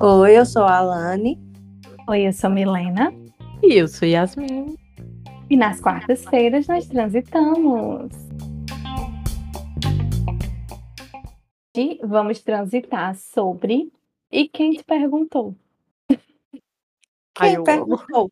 Oi, 0.00 0.38
eu 0.38 0.46
sou 0.46 0.62
a 0.62 0.78
Alane. 0.78 1.38
Oi, 2.08 2.26
eu 2.26 2.32
sou 2.32 2.50
Milena. 2.50 3.12
E 3.62 3.74
eu 3.74 3.88
sou 3.88 4.06
Yasmin. 4.06 4.76
E 5.48 5.56
nas 5.56 5.80
quartas-feiras 5.80 6.66
nós 6.66 6.86
transitamos. 6.86 8.10
E 11.76 11.98
vamos 12.02 12.42
transitar 12.42 13.14
sobre 13.16 13.92
E 14.30 14.48
quem 14.48 14.72
te 14.72 14.84
perguntou? 14.84 15.54
Quem 17.34 17.54
eu 17.54 17.64
perguntou? 17.64 18.30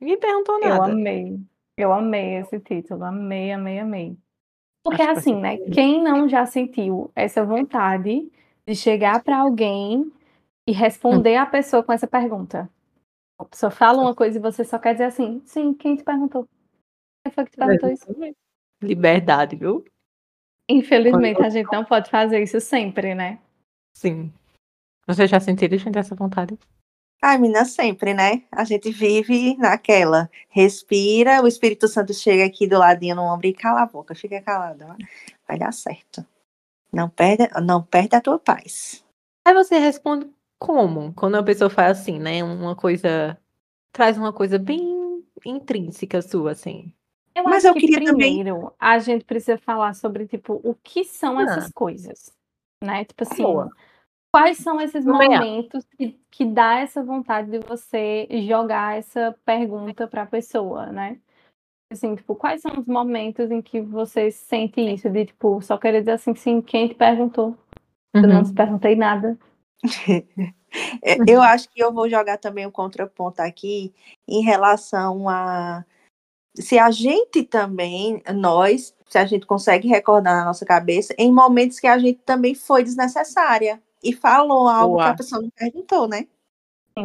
Ninguém 0.00 0.18
perguntou 0.18 0.60
Eu 0.62 0.68
nada. 0.68 0.92
amei. 0.92 1.40
Eu 1.76 1.92
amei 1.92 2.36
esse 2.36 2.60
título. 2.60 3.04
Amei, 3.04 3.52
amei, 3.52 3.80
amei. 3.80 4.16
Porque 4.82 5.02
Acho 5.02 5.18
assim, 5.18 5.34
né? 5.34 5.58
Quem 5.72 6.02
não 6.02 6.28
já 6.28 6.46
sentiu 6.46 7.10
essa 7.14 7.44
vontade 7.44 8.30
de 8.66 8.74
chegar 8.74 9.22
para 9.22 9.38
alguém 9.38 10.10
e 10.66 10.72
responder 10.72 11.36
a 11.36 11.46
pessoa 11.46 11.82
com 11.82 11.92
essa 11.92 12.06
pergunta? 12.06 12.70
A 13.38 13.44
pessoa 13.44 13.70
fala 13.70 14.02
uma 14.02 14.14
coisa 14.14 14.38
e 14.38 14.42
você 14.42 14.64
só 14.64 14.78
quer 14.78 14.92
dizer 14.92 15.04
assim, 15.04 15.40
sim, 15.44 15.72
quem 15.72 15.96
te 15.96 16.02
perguntou? 16.02 16.48
Quem 17.24 17.32
foi 17.32 17.44
que 17.44 17.50
te 17.52 17.56
perguntou 17.56 17.90
isso? 17.90 18.06
Liberdade, 18.82 19.56
viu? 19.56 19.84
Infelizmente, 20.68 21.42
a 21.42 21.48
gente 21.48 21.72
não 21.72 21.84
pode 21.84 22.10
fazer 22.10 22.42
isso 22.42 22.60
sempre, 22.60 23.14
né? 23.14 23.38
Sim. 23.96 24.32
Vocês 25.06 25.30
já 25.30 25.40
sentiram, 25.40 25.78
gente, 25.78 25.98
essa 25.98 26.14
vontade? 26.14 26.58
Ai, 27.20 27.36
menina, 27.38 27.64
sempre, 27.64 28.14
né? 28.14 28.44
A 28.52 28.62
gente 28.64 28.90
vive 28.92 29.56
naquela. 29.56 30.30
Respira, 30.48 31.42
o 31.42 31.48
Espírito 31.48 31.88
Santo 31.88 32.14
chega 32.14 32.44
aqui 32.44 32.66
do 32.66 32.78
ladinho 32.78 33.16
no 33.16 33.22
ombro 33.22 33.46
e 33.48 33.52
cala 33.52 33.82
a 33.82 33.86
boca, 33.86 34.14
fica 34.14 34.40
calado. 34.40 34.84
ó. 34.88 34.94
Vai 35.46 35.58
dar 35.58 35.72
certo. 35.72 36.24
Não 36.92 37.08
perde, 37.10 37.48
não 37.60 37.82
perde 37.82 38.14
a 38.14 38.20
tua 38.20 38.38
paz. 38.38 39.04
Aí 39.44 39.52
você 39.52 39.78
responde 39.78 40.30
como? 40.58 41.12
Quando 41.14 41.34
a 41.36 41.42
pessoa 41.42 41.68
faz 41.68 41.98
assim, 42.00 42.18
né? 42.18 42.42
Uma 42.44 42.76
coisa. 42.76 43.36
Traz 43.92 44.16
uma 44.16 44.32
coisa 44.32 44.58
bem 44.58 45.24
intrínseca 45.44 46.22
sua, 46.22 46.52
assim. 46.52 46.92
Eu 47.34 47.44
Mas 47.44 47.64
acho 47.64 47.68
eu 47.68 47.74
que 47.74 47.80
queria 47.80 48.04
também- 48.04 48.34
primeiro 48.36 48.72
a 48.78 48.98
gente 49.00 49.24
precisa 49.24 49.58
falar 49.58 49.94
sobre, 49.94 50.26
tipo, 50.26 50.60
o 50.64 50.74
que 50.82 51.04
são 51.04 51.38
Ah. 51.38 51.42
essas 51.42 51.72
coisas, 51.72 52.30
né? 52.82 53.04
Tipo 53.04 53.24
assim, 53.24 53.42
Boa. 53.42 53.70
Quais 54.32 54.58
são 54.58 54.80
esses 54.80 55.04
momentos 55.04 55.84
que, 55.96 56.18
que 56.30 56.44
dá 56.44 56.78
essa 56.80 57.02
vontade 57.02 57.50
de 57.50 57.58
você 57.60 58.26
jogar 58.46 58.98
essa 58.98 59.36
pergunta 59.44 60.06
para 60.06 60.22
a 60.22 60.26
pessoa, 60.26 60.86
né? 60.86 61.18
Assim, 61.90 62.14
tipo, 62.14 62.34
quais 62.34 62.60
são 62.60 62.78
os 62.78 62.86
momentos 62.86 63.50
em 63.50 63.62
que 63.62 63.80
você 63.80 64.30
sente 64.30 64.80
isso? 64.80 65.08
De, 65.08 65.24
tipo, 65.26 65.60
só 65.62 65.78
querer 65.78 66.00
dizer 66.00 66.12
assim, 66.12 66.34
sim, 66.34 66.60
quem 66.60 66.88
te 66.88 66.94
perguntou? 66.94 67.56
Eu 68.14 68.22
não 68.28 68.38
Uhum. 68.38 68.44
te 68.44 68.52
perguntei 68.52 68.96
nada. 68.96 69.38
É, 71.02 71.16
Eu 71.26 71.40
acho 71.40 71.66
que 71.70 71.82
eu 71.82 71.90
vou 71.90 72.10
jogar 72.10 72.36
também 72.36 72.66
um 72.66 72.70
contraponto 72.70 73.40
aqui 73.40 73.94
em 74.28 74.42
relação 74.42 75.26
a 75.26 75.82
se 76.54 76.78
a 76.78 76.90
gente 76.90 77.42
também, 77.42 78.22
nós, 78.34 78.94
se 79.08 79.16
a 79.16 79.24
gente 79.24 79.46
consegue 79.46 79.88
recordar 79.88 80.36
na 80.36 80.44
nossa 80.44 80.66
cabeça, 80.66 81.14
em 81.16 81.32
momentos 81.32 81.80
que 81.80 81.86
a 81.86 81.98
gente 81.98 82.18
também 82.18 82.54
foi 82.54 82.82
desnecessária 82.82 83.82
e 84.02 84.12
falou 84.12 84.68
algo 84.68 84.96
que 84.96 85.02
Boa. 85.02 85.10
a 85.10 85.16
pessoa 85.16 85.42
não 85.42 85.50
perguntou, 85.50 86.08
né? 86.08 86.26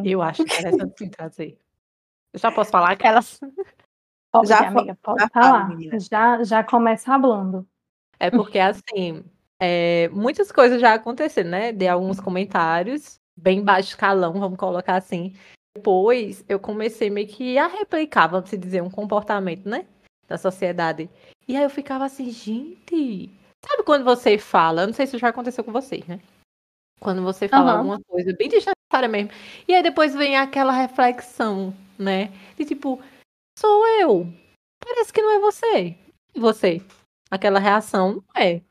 Eu 0.03 0.21
acho 0.21 0.41
interessante 0.41 0.93
sim 0.97 1.09
trazer. 1.09 1.57
Eu 2.31 2.39
já 2.39 2.51
posso 2.51 2.71
falar 2.71 2.91
aquelas. 2.91 3.39
Pode, 4.31 4.47
Já 4.47 4.67
amiga, 4.67 4.97
pode 5.03 5.21
já 5.21 5.29
fala, 5.29 5.45
falar. 5.45 5.69
menina. 5.69 5.99
Já, 5.99 6.43
já 6.43 6.63
começa 6.63 7.05
falando. 7.05 7.67
É 8.19 8.31
porque, 8.31 8.57
assim, 8.57 9.23
é, 9.59 10.09
muitas 10.09 10.51
coisas 10.51 10.81
já 10.81 10.95
aconteceram, 10.95 11.51
né? 11.51 11.71
Dei 11.71 11.87
alguns 11.87 12.19
comentários, 12.19 13.19
bem 13.37 13.63
baixo 13.63 13.89
escalão, 13.89 14.33
vamos 14.33 14.57
colocar 14.57 14.95
assim. 14.95 15.35
Depois, 15.75 16.43
eu 16.49 16.59
comecei 16.59 17.11
meio 17.11 17.27
que 17.27 17.59
a 17.59 17.67
replicar, 17.67 18.25
vamos 18.25 18.49
dizer, 18.49 18.81
um 18.81 18.89
comportamento, 18.89 19.69
né? 19.69 19.85
Da 20.27 20.35
sociedade. 20.35 21.07
E 21.47 21.55
aí 21.55 21.61
eu 21.61 21.69
ficava 21.69 22.05
assim, 22.05 22.31
gente. 22.31 23.29
Sabe 23.63 23.83
quando 23.83 24.03
você 24.03 24.39
fala? 24.39 24.81
Eu 24.81 24.87
não 24.87 24.93
sei 24.95 25.05
se 25.05 25.19
já 25.19 25.29
aconteceu 25.29 25.63
com 25.63 25.71
vocês, 25.71 26.07
né? 26.07 26.19
Quando 27.03 27.21
você 27.21 27.49
fala 27.49 27.71
Aham. 27.71 27.77
alguma 27.79 27.99
coisa 27.99 28.33
bem 28.37 28.47
desnecessária 28.47 29.09
mesmo. 29.09 29.29
E 29.67 29.75
aí 29.75 29.83
depois 29.83 30.15
vem 30.15 30.37
aquela 30.37 30.71
reflexão, 30.71 31.73
né? 31.99 32.31
De 32.57 32.63
tipo, 32.63 33.01
sou 33.59 33.85
eu. 33.99 34.25
Parece 34.83 35.11
que 35.11 35.21
não 35.21 35.31
é 35.35 35.39
você. 35.39 35.97
E 36.33 36.39
você? 36.39 36.81
Aquela 37.29 37.59
reação 37.59 38.13
não 38.35 38.41
é 38.41 38.61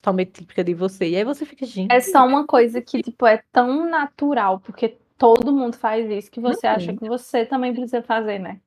totalmente 0.00 0.32
típica 0.32 0.64
de 0.64 0.72
você. 0.72 1.10
E 1.10 1.16
aí 1.16 1.24
você 1.24 1.44
fica, 1.44 1.66
gente. 1.66 1.92
É 1.92 2.00
só 2.00 2.26
uma 2.26 2.46
coisa 2.46 2.80
que, 2.80 3.02
tipo, 3.02 3.26
é 3.26 3.42
tão 3.52 3.88
natural, 3.88 4.58
porque 4.60 4.96
todo 5.18 5.52
mundo 5.52 5.76
faz 5.76 6.10
isso, 6.10 6.30
que 6.30 6.40
você 6.40 6.66
Uhum. 6.66 6.72
acha 6.72 6.92
que 6.96 7.08
você 7.08 7.44
também 7.44 7.72
precisa 7.74 8.02
fazer, 8.02 8.38
né? 8.38 8.58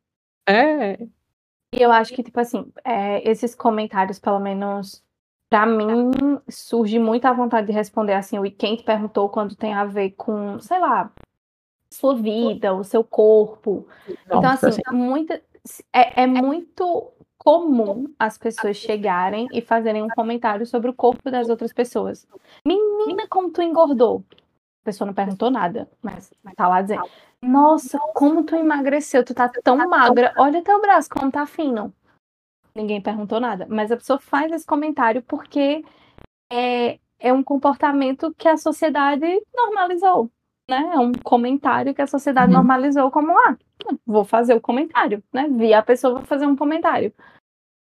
É. 0.48 0.94
E 1.74 1.82
eu 1.82 1.92
acho 1.92 2.14
que, 2.14 2.22
tipo 2.24 2.40
assim, 2.40 2.72
é, 2.84 3.28
esses 3.30 3.56
comentários, 3.56 4.20
pelo 4.20 4.40
menos, 4.40 5.04
pra 5.56 5.66
mim, 5.66 6.12
surge 6.50 7.00
muita 7.00 7.32
vontade 7.32 7.68
de 7.68 7.72
responder 7.72 8.12
assim, 8.12 8.38
o 8.38 8.46
e 8.46 8.52
quem 8.52 8.76
te 8.76 8.84
perguntou 8.84 9.30
quando 9.30 9.56
tem 9.56 9.74
a 9.74 9.86
ver 9.86 10.12
com, 10.12 10.60
sei 10.60 10.78
lá, 10.80 11.10
sua 11.90 12.14
vida, 12.14 12.74
o 12.74 12.84
seu 12.84 13.06
corpo. 13.06 13.88
Então, 14.26 14.46
assim, 14.46 14.82
muita, 14.92 15.42
é, 15.94 16.24
é 16.24 16.28
muito 16.28 17.10
comum 17.38 18.14
as 18.20 18.38
pessoas 18.38 18.76
chegarem 18.76 19.48
e 19.54 19.62
fazerem 19.62 20.04
um 20.04 20.10
comentário 20.10 20.66
sobre 20.66 20.90
o 20.90 20.94
corpo 20.94 21.32
das 21.32 21.48
outras 21.48 21.72
pessoas. 21.72 22.28
Menina, 22.66 23.26
como 23.30 23.50
tu 23.50 23.62
engordou? 23.62 24.26
A 24.82 24.84
pessoa 24.84 25.06
não 25.06 25.14
perguntou 25.14 25.50
nada, 25.50 25.90
mas 26.02 26.34
tá 26.58 26.68
lá 26.68 26.82
dizendo. 26.82 27.10
Nossa, 27.42 27.98
como 28.14 28.44
tu 28.44 28.56
emagreceu? 28.56 29.24
Tu 29.24 29.34
tá 29.34 29.50
tão 29.64 29.78
magra. 29.88 30.34
Olha 30.38 30.62
teu 30.62 30.82
braço, 30.82 31.10
como 31.10 31.32
tá 31.32 31.46
fino. 31.46 31.94
Ninguém 32.76 33.02
perguntou 33.02 33.40
nada. 33.40 33.66
Mas 33.70 33.92
a 33.92 33.98
pessoa 33.98 34.20
faz 34.20 34.52
esse 34.52 34.66
comentário 34.66 35.22
porque 35.24 35.84
é, 36.52 37.00
é 37.20 37.32
um 37.32 37.42
comportamento 37.44 38.34
que 38.38 38.48
a 38.48 38.58
sociedade 38.58 39.26
normalizou. 39.56 40.30
Né? 40.70 40.92
É 40.96 41.00
um 41.00 41.12
comentário 41.14 41.94
que 41.94 42.02
a 42.02 42.08
sociedade 42.08 42.52
Uhum. 42.52 42.58
normalizou 42.58 43.10
como, 43.12 43.38
ah, 43.38 43.56
vou 44.06 44.26
fazer 44.26 44.56
o 44.56 44.62
comentário, 44.62 45.24
né? 45.32 45.48
Vi 45.48 45.74
a 45.74 45.82
pessoa, 45.84 46.16
vou 46.16 46.24
fazer 46.26 46.48
um 46.48 46.56
comentário. 46.56 47.14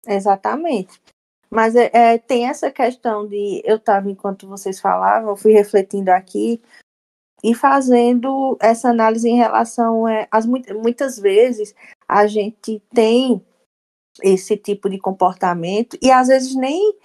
Exatamente. 0.06 1.02
Mas 1.50 1.76
é, 1.76 1.90
é, 1.94 2.18
tem 2.18 2.48
essa 2.48 2.70
questão 2.70 3.26
de 3.26 3.62
eu 3.64 3.78
estava, 3.78 4.12
enquanto 4.12 4.48
vocês 4.48 4.82
falavam, 4.82 5.36
fui 5.38 5.54
refletindo 5.54 6.10
aqui 6.12 6.62
e 7.42 7.56
fazendo 7.56 8.58
essa 8.60 8.90
análise 8.90 9.30
em 9.30 9.38
relação 9.38 10.06
é, 10.08 10.28
às 10.30 10.46
mui- 10.46 10.66
muitas 10.74 11.18
vezes 11.18 11.74
a 12.06 12.28
gente 12.28 12.82
tem 12.94 13.42
esse 14.24 14.58
tipo 14.58 14.90
de 14.90 14.98
comportamento 15.00 15.98
e 16.02 16.12
às 16.12 16.28
vezes 16.28 16.56
nem 16.56 16.96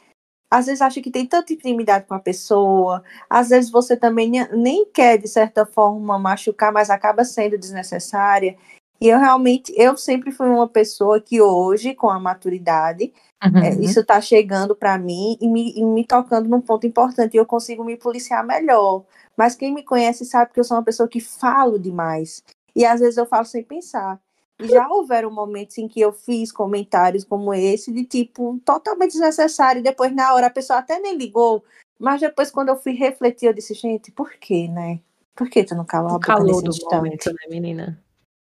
às 0.50 0.66
vezes 0.66 0.82
acha 0.82 1.00
que 1.00 1.10
tem 1.10 1.26
tanta 1.26 1.52
intimidade 1.52 2.06
com 2.06 2.14
a 2.14 2.18
pessoa, 2.20 3.02
às 3.28 3.48
vezes 3.48 3.70
você 3.70 3.96
também 3.96 4.30
ne- 4.30 4.48
nem 4.54 4.84
quer 4.84 5.16
de 5.16 5.26
certa 5.26 5.64
forma 5.64 6.18
machucar, 6.18 6.70
mas 6.72 6.90
acaba 6.90 7.24
sendo 7.24 7.56
desnecessária. 7.58 8.56
E 9.00 9.08
eu 9.08 9.18
realmente, 9.18 9.72
eu 9.76 9.96
sempre 9.96 10.30
fui 10.30 10.46
uma 10.48 10.68
pessoa 10.68 11.20
que 11.20 11.40
hoje, 11.40 11.94
com 11.94 12.10
a 12.10 12.20
maturidade, 12.20 13.12
Uhum. 13.44 13.58
é, 13.58 13.74
isso 13.80 14.00
está 14.00 14.20
chegando 14.20 14.76
para 14.76 14.96
mim 14.98 15.36
e 15.40 15.48
me, 15.48 15.72
e 15.76 15.84
me 15.84 16.04
tocando 16.06 16.48
num 16.48 16.60
ponto 16.60 16.86
importante. 16.86 17.34
E 17.34 17.38
eu 17.38 17.46
consigo 17.46 17.82
me 17.82 17.96
policiar 17.96 18.46
melhor. 18.46 19.04
Mas 19.36 19.56
quem 19.56 19.74
me 19.74 19.82
conhece 19.82 20.24
sabe 20.24 20.52
que 20.52 20.60
eu 20.60 20.64
sou 20.64 20.76
uma 20.76 20.84
pessoa 20.84 21.08
que 21.08 21.18
falo 21.20 21.78
demais. 21.78 22.42
E 22.76 22.84
às 22.84 23.00
vezes 23.00 23.16
eu 23.16 23.26
falo 23.26 23.44
sem 23.46 23.64
pensar. 23.64 24.20
Já 24.68 24.88
houveram 24.88 25.30
momentos 25.30 25.78
em 25.78 25.88
que 25.88 26.00
eu 26.00 26.12
fiz 26.12 26.52
comentários 26.52 27.24
como 27.24 27.52
esse, 27.54 27.92
de 27.92 28.04
tipo, 28.04 28.60
totalmente 28.64 29.12
desnecessário. 29.12 29.80
E 29.80 29.82
depois, 29.82 30.14
na 30.14 30.34
hora, 30.34 30.46
a 30.46 30.50
pessoa 30.50 30.78
até 30.78 30.98
nem 30.98 31.16
ligou. 31.16 31.64
Mas 31.98 32.20
depois, 32.20 32.50
quando 32.50 32.68
eu 32.68 32.76
fui 32.76 32.92
refletir, 32.92 33.46
eu 33.46 33.52
disse, 33.52 33.74
gente, 33.74 34.10
por 34.10 34.32
que, 34.34 34.68
né? 34.68 35.00
Por 35.34 35.48
que 35.48 35.64
tu 35.64 35.74
não 35.74 35.84
calou 35.84 36.10
a 36.10 36.12
boca 36.14 36.26
calor 36.26 36.46
nesse 36.46 36.62
do 36.62 36.70
instante? 36.70 36.94
momento, 36.94 37.26
né, 37.30 37.46
menina? 37.48 38.02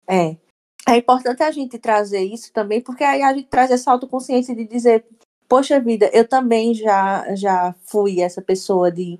É. 0.08 0.36
É 0.86 0.96
importante 0.96 1.42
a 1.42 1.50
gente 1.50 1.78
trazer 1.78 2.20
isso 2.20 2.52
também, 2.52 2.80
porque 2.80 3.02
aí 3.02 3.22
a 3.22 3.32
gente 3.32 3.48
traz 3.48 3.70
essa 3.70 3.90
autoconsciência 3.90 4.54
de 4.54 4.66
dizer, 4.66 5.06
poxa 5.48 5.80
vida, 5.80 6.10
eu 6.12 6.28
também 6.28 6.74
já 6.74 7.34
já 7.34 7.74
fui 7.86 8.20
essa 8.20 8.42
pessoa 8.42 8.92
de 8.92 9.18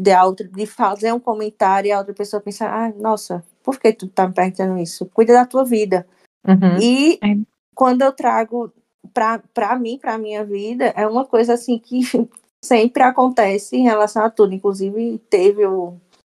de, 0.00 0.12
a 0.12 0.24
outra, 0.24 0.48
de 0.48 0.66
fazer 0.66 1.12
um 1.12 1.20
comentário 1.20 1.88
e 1.88 1.92
a 1.92 1.98
outra 1.98 2.14
pessoa 2.14 2.40
pensar, 2.40 2.72
ah, 2.72 2.92
nossa, 2.96 3.44
por 3.62 3.78
que 3.78 3.92
tu 3.92 4.08
tá 4.08 4.26
me 4.26 4.32
perguntando 4.32 4.78
isso? 4.78 5.04
Cuida 5.06 5.34
da 5.34 5.44
tua 5.44 5.64
vida. 5.64 6.06
Uhum. 6.46 6.78
E 6.80 7.18
É. 7.22 7.36
quando 7.74 8.02
eu 8.02 8.12
trago 8.12 8.72
pra, 9.12 9.42
pra 9.52 9.78
mim, 9.78 9.98
pra 9.98 10.18
minha 10.18 10.44
vida, 10.44 10.86
é 10.96 11.06
uma 11.06 11.24
coisa 11.24 11.54
assim 11.54 11.78
que 11.78 12.00
sempre 12.64 13.02
acontece 13.02 13.76
em 13.76 13.82
relação 13.82 14.24
a 14.24 14.30
tudo. 14.30 14.54
Inclusive, 14.54 15.18
teve 15.30 15.66
o, 15.66 15.94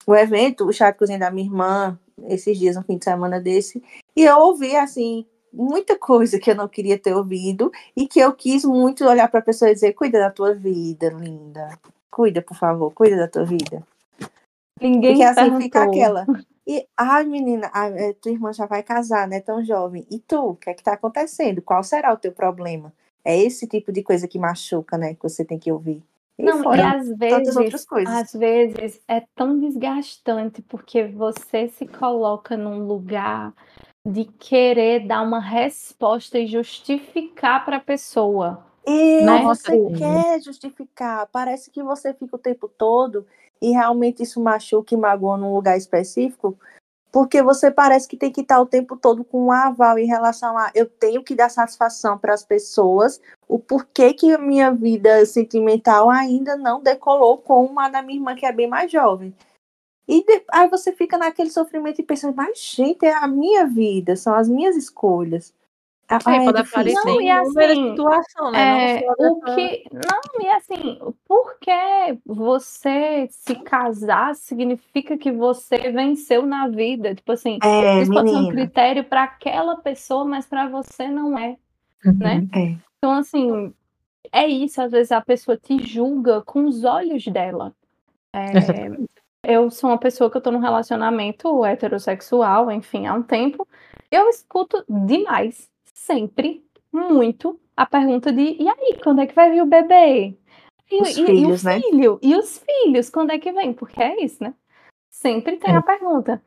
o 0.06 0.14
evento, 0.14 0.66
o 0.66 0.72
chá 0.72 0.90
de 0.90 0.98
cozinha 0.98 1.18
da 1.18 1.30
minha 1.30 1.46
irmã, 1.46 1.98
esses 2.28 2.58
dias, 2.58 2.76
um 2.76 2.82
fim 2.82 2.98
de 2.98 3.04
semana 3.04 3.40
desse, 3.40 3.82
e 4.16 4.24
eu 4.24 4.38
ouvi, 4.38 4.76
assim, 4.76 5.24
muita 5.52 5.98
coisa 5.98 6.38
que 6.38 6.50
eu 6.50 6.54
não 6.54 6.68
queria 6.68 6.98
ter 6.98 7.14
ouvido 7.14 7.72
e 7.96 8.06
que 8.06 8.20
eu 8.20 8.32
quis 8.32 8.64
muito 8.64 9.04
olhar 9.04 9.28
para 9.28 9.40
a 9.40 9.42
pessoa 9.42 9.70
e 9.70 9.74
dizer: 9.74 9.92
cuida 9.94 10.18
da 10.18 10.30
tua 10.30 10.54
vida, 10.54 11.08
linda. 11.10 11.78
Cuida, 12.10 12.42
por 12.42 12.56
favor, 12.56 12.92
cuida 12.92 13.16
da 13.16 13.28
tua 13.28 13.44
vida. 13.44 13.82
Ninguém 14.80 15.12
Porque 15.12 15.24
assim 15.24 15.40
perguntou. 15.42 15.62
fica 15.62 15.82
aquela. 15.82 16.26
E, 16.70 16.86
ai, 16.96 17.24
menina, 17.24 17.68
a, 17.74 17.88
é, 17.88 18.12
tua 18.12 18.30
irmã 18.30 18.52
já 18.52 18.64
vai 18.64 18.80
casar, 18.80 19.26
né? 19.26 19.40
Tão 19.40 19.60
jovem. 19.64 20.06
E 20.08 20.20
tu, 20.20 20.50
o 20.50 20.54
que 20.54 20.70
é 20.70 20.74
que 20.74 20.84
tá 20.84 20.92
acontecendo? 20.92 21.60
Qual 21.60 21.82
será 21.82 22.12
o 22.12 22.16
teu 22.16 22.30
problema? 22.30 22.92
É 23.24 23.36
esse 23.36 23.66
tipo 23.66 23.90
de 23.90 24.04
coisa 24.04 24.28
que 24.28 24.38
machuca, 24.38 24.96
né? 24.96 25.14
Que 25.14 25.22
você 25.24 25.44
tem 25.44 25.58
que 25.58 25.72
ouvir. 25.72 26.00
E 26.38 26.44
Não, 26.44 26.60
e 26.60 26.62
fora 26.62 26.92
às 26.92 27.08
tantas 27.08 27.56
outras 27.56 27.56
vezes, 27.56 27.84
coisas. 27.84 28.14
às 28.14 28.32
vezes 28.32 29.00
é 29.08 29.20
tão 29.34 29.58
desgastante 29.58 30.62
porque 30.62 31.02
você 31.08 31.66
se 31.66 31.88
coloca 31.88 32.56
num 32.56 32.86
lugar 32.86 33.52
de 34.06 34.26
querer 34.26 35.08
dar 35.08 35.22
uma 35.22 35.40
resposta 35.40 36.38
e 36.38 36.46
justificar 36.46 37.64
para 37.64 37.78
a 37.78 37.80
pessoa. 37.80 38.64
E 38.86 39.24
né? 39.24 39.42
você 39.42 39.76
quer 39.98 40.40
justificar. 40.40 41.26
Parece 41.32 41.68
que 41.68 41.82
você 41.82 42.14
fica 42.14 42.36
o 42.36 42.38
tempo 42.38 42.68
todo 42.68 43.26
e 43.60 43.70
realmente 43.70 44.22
isso 44.22 44.40
machuca 44.40 44.94
e 44.94 44.96
magoa 44.96 45.36
num 45.36 45.54
lugar 45.54 45.76
específico, 45.76 46.58
porque 47.12 47.42
você 47.42 47.70
parece 47.70 48.06
que 48.08 48.16
tem 48.16 48.30
que 48.30 48.40
estar 48.40 48.60
o 48.60 48.66
tempo 48.66 48.96
todo 48.96 49.24
com 49.24 49.46
um 49.46 49.52
aval 49.52 49.98
em 49.98 50.06
relação 50.06 50.56
a 50.56 50.70
eu 50.74 50.86
tenho 50.86 51.24
que 51.24 51.34
dar 51.34 51.48
satisfação 51.48 52.16
para 52.16 52.32
as 52.32 52.44
pessoas, 52.44 53.20
o 53.48 53.58
porquê 53.58 54.14
que 54.14 54.32
a 54.32 54.38
minha 54.38 54.70
vida 54.70 55.24
sentimental 55.26 56.08
ainda 56.08 56.56
não 56.56 56.80
decolou 56.80 57.38
com 57.38 57.78
a 57.80 57.88
da 57.88 58.00
minha 58.00 58.18
irmã, 58.18 58.34
que 58.34 58.46
é 58.46 58.52
bem 58.52 58.68
mais 58.68 58.90
jovem. 58.90 59.34
E 60.06 60.24
de- 60.24 60.44
aí 60.52 60.68
você 60.68 60.92
fica 60.92 61.18
naquele 61.18 61.50
sofrimento 61.50 62.00
e 62.00 62.04
pensa, 62.04 62.32
mas 62.32 62.58
gente, 62.58 63.04
é 63.04 63.12
a 63.12 63.26
minha 63.26 63.66
vida, 63.66 64.16
são 64.16 64.34
as 64.34 64.48
minhas 64.48 64.76
escolhas. 64.76 65.52
Ah, 66.10 66.34
é 66.34 66.44
pode 66.44 66.58
aparecer 66.60 67.04
Não, 67.04 67.20
e 67.20 67.30
assim, 67.30 67.90
situação, 67.90 68.50
né? 68.50 68.96
É, 68.96 69.06
Não 69.16 69.32
o 69.32 69.40
que. 69.42 69.84
Não, 69.92 70.44
e 70.44 70.48
assim, 70.48 70.98
porque 71.24 72.18
você 72.26 73.28
se 73.30 73.54
casar 73.54 74.34
significa 74.34 75.16
que 75.16 75.30
você 75.30 75.78
venceu 75.92 76.44
na 76.44 76.66
vida. 76.66 77.14
Tipo 77.14 77.30
assim, 77.30 77.60
É, 77.62 78.02
isso 78.02 78.12
pode 78.12 78.28
ser 78.28 78.36
um 78.36 78.48
critério 78.48 79.04
para 79.04 79.22
aquela 79.22 79.76
pessoa, 79.76 80.24
mas 80.24 80.46
para 80.46 80.68
você 80.68 81.06
não 81.06 81.38
é. 81.38 81.56
Uhum. 82.04 82.16
né? 82.18 82.48
É. 82.56 82.76
Então, 82.98 83.12
assim, 83.12 83.72
é 84.32 84.48
isso. 84.48 84.82
Às 84.82 84.90
vezes 84.90 85.12
a 85.12 85.20
pessoa 85.20 85.56
te 85.56 85.80
julga 85.80 86.42
com 86.42 86.64
os 86.64 86.82
olhos 86.82 87.24
dela. 87.26 87.72
É, 88.32 88.40
eu 89.44 89.70
sou 89.70 89.90
uma 89.90 89.98
pessoa 89.98 90.28
que 90.28 90.36
eu 90.36 90.40
tô 90.40 90.50
num 90.50 90.58
relacionamento 90.58 91.64
heterossexual, 91.64 92.68
enfim, 92.72 93.06
há 93.06 93.14
um 93.14 93.22
tempo. 93.22 93.66
Eu 94.10 94.28
escuto 94.28 94.84
demais, 94.88 95.70
sempre, 96.10 96.64
muito, 96.92 97.60
a 97.76 97.86
pergunta 97.86 98.32
de 98.32 98.56
e 98.60 98.68
aí, 98.68 98.98
quando 99.02 99.20
é 99.20 99.26
que 99.26 99.34
vai 99.34 99.50
vir 99.50 99.62
o 99.62 99.66
bebê? 99.66 100.36
E, 100.90 101.02
Os 101.02 101.16
e- 101.16 101.22
e 101.22 101.26
filhos, 101.26 101.62
o 101.62 101.66
né? 101.66 101.80
filho? 101.80 102.18
E 102.20 102.34
os 102.34 102.58
filhos, 102.58 103.08
quando 103.08 103.30
é 103.30 103.38
que 103.38 103.52
vem? 103.52 103.72
Porque 103.72 104.02
é 104.02 104.24
isso, 104.24 104.42
né? 104.42 104.52
Sempre 105.08 105.56
tem 105.56 105.72
É. 105.72 105.76
a 105.76 105.82
pergunta. 105.82 106.42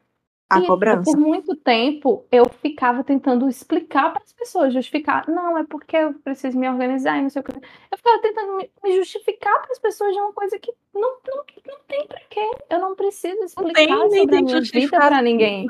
A 0.50 0.60
E 0.60 0.68
cobrança. 0.68 1.04
por 1.10 1.18
muito 1.18 1.56
tempo 1.56 2.26
eu 2.30 2.48
ficava 2.50 3.04
tentando 3.04 3.48
explicar 3.48 4.12
para 4.12 4.22
as 4.22 4.34
pessoas, 4.34 4.74
justificar. 4.74 5.28
Não, 5.30 5.58
é 5.58 5.64
porque 5.64 5.96
eu 5.96 6.14
preciso 6.16 6.60
me 6.60 6.70
organizar 6.70 7.18
e 7.18 7.22
não 7.22 7.30
sei 7.30 7.42
o 7.42 7.46
que. 7.46 7.54
Eu 7.54 7.98
ficava 7.98 8.22
tentando 8.22 8.58
me, 8.58 8.96
justificar 8.98 9.62
para 9.62 9.72
as 9.72 9.80
pessoas 9.80 10.14
de 10.14 10.20
uma 10.20 10.34
coisa 10.34 10.60
que 10.60 10.74
não, 10.94 11.18
não, 11.26 11.44
não 11.66 11.80
tem 11.88 12.06
para 12.06 12.20
quê. 12.30 12.52
Eu 12.70 12.80
não 12.80 12.96
preciso 12.96 13.42
explicar 13.44 13.74
tem, 13.74 14.10
nem 14.10 14.20
sobre 14.20 14.36
a 14.36 14.38
tem 14.40 14.44
minha 14.46 14.62
vida 14.62 14.98
para 14.98 15.22
ninguém. 15.22 15.68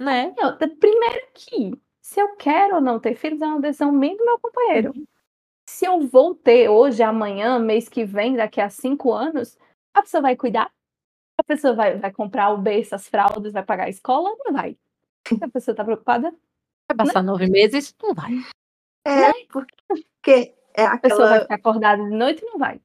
Né? 0.00 0.34
Eu, 0.38 0.56
primeiro 0.78 1.26
que, 1.34 1.78
se 2.10 2.20
eu 2.20 2.34
quero 2.34 2.74
ou 2.74 2.80
não 2.80 2.98
ter 2.98 3.14
filhos, 3.14 3.40
é 3.40 3.46
uma 3.46 3.60
decisão 3.60 3.92
minha 3.92 4.14
e 4.14 4.16
do 4.16 4.24
meu 4.24 4.36
companheiro. 4.40 4.92
Se 5.68 5.84
eu 5.84 6.00
vou 6.08 6.34
ter 6.34 6.68
hoje, 6.68 7.04
amanhã, 7.04 7.56
mês 7.60 7.88
que 7.88 8.04
vem, 8.04 8.34
daqui 8.34 8.60
a 8.60 8.68
cinco 8.68 9.12
anos, 9.12 9.56
a 9.94 10.02
pessoa 10.02 10.20
vai 10.20 10.34
cuidar? 10.34 10.72
A 11.38 11.44
pessoa 11.44 11.72
vai, 11.72 11.98
vai 11.98 12.12
comprar 12.12 12.50
o 12.50 12.58
berço, 12.58 12.96
as 12.96 13.08
fraldas, 13.08 13.52
vai 13.52 13.62
pagar 13.62 13.84
a 13.84 13.88
escola? 13.88 14.28
Não 14.44 14.52
vai. 14.52 14.76
A 15.40 15.48
pessoa 15.48 15.72
tá 15.72 15.84
preocupada? 15.84 16.34
Vai 16.90 16.96
passar 16.96 17.22
nove 17.22 17.48
meses? 17.48 17.94
Não 18.02 18.12
vai. 18.12 18.32
É, 19.06 19.30
porque 19.48 20.52
é 20.74 20.84
A 20.86 20.98
pessoa 20.98 21.28
vai 21.28 21.28
aquela 21.28 21.42
ficar 21.42 21.54
acordada 21.54 22.02
de 22.02 22.10
noite? 22.10 22.44
Não 22.44 22.58
vai. 22.58 22.80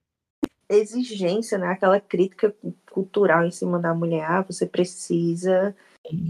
exigência, 0.70 1.58
né? 1.58 1.70
Aquela 1.70 2.00
crítica 2.00 2.56
cultural 2.92 3.44
em 3.44 3.52
cima 3.52 3.80
da 3.80 3.92
mulher. 3.92 4.24
Ah, 4.24 4.42
você 4.44 4.68
precisa 4.68 5.76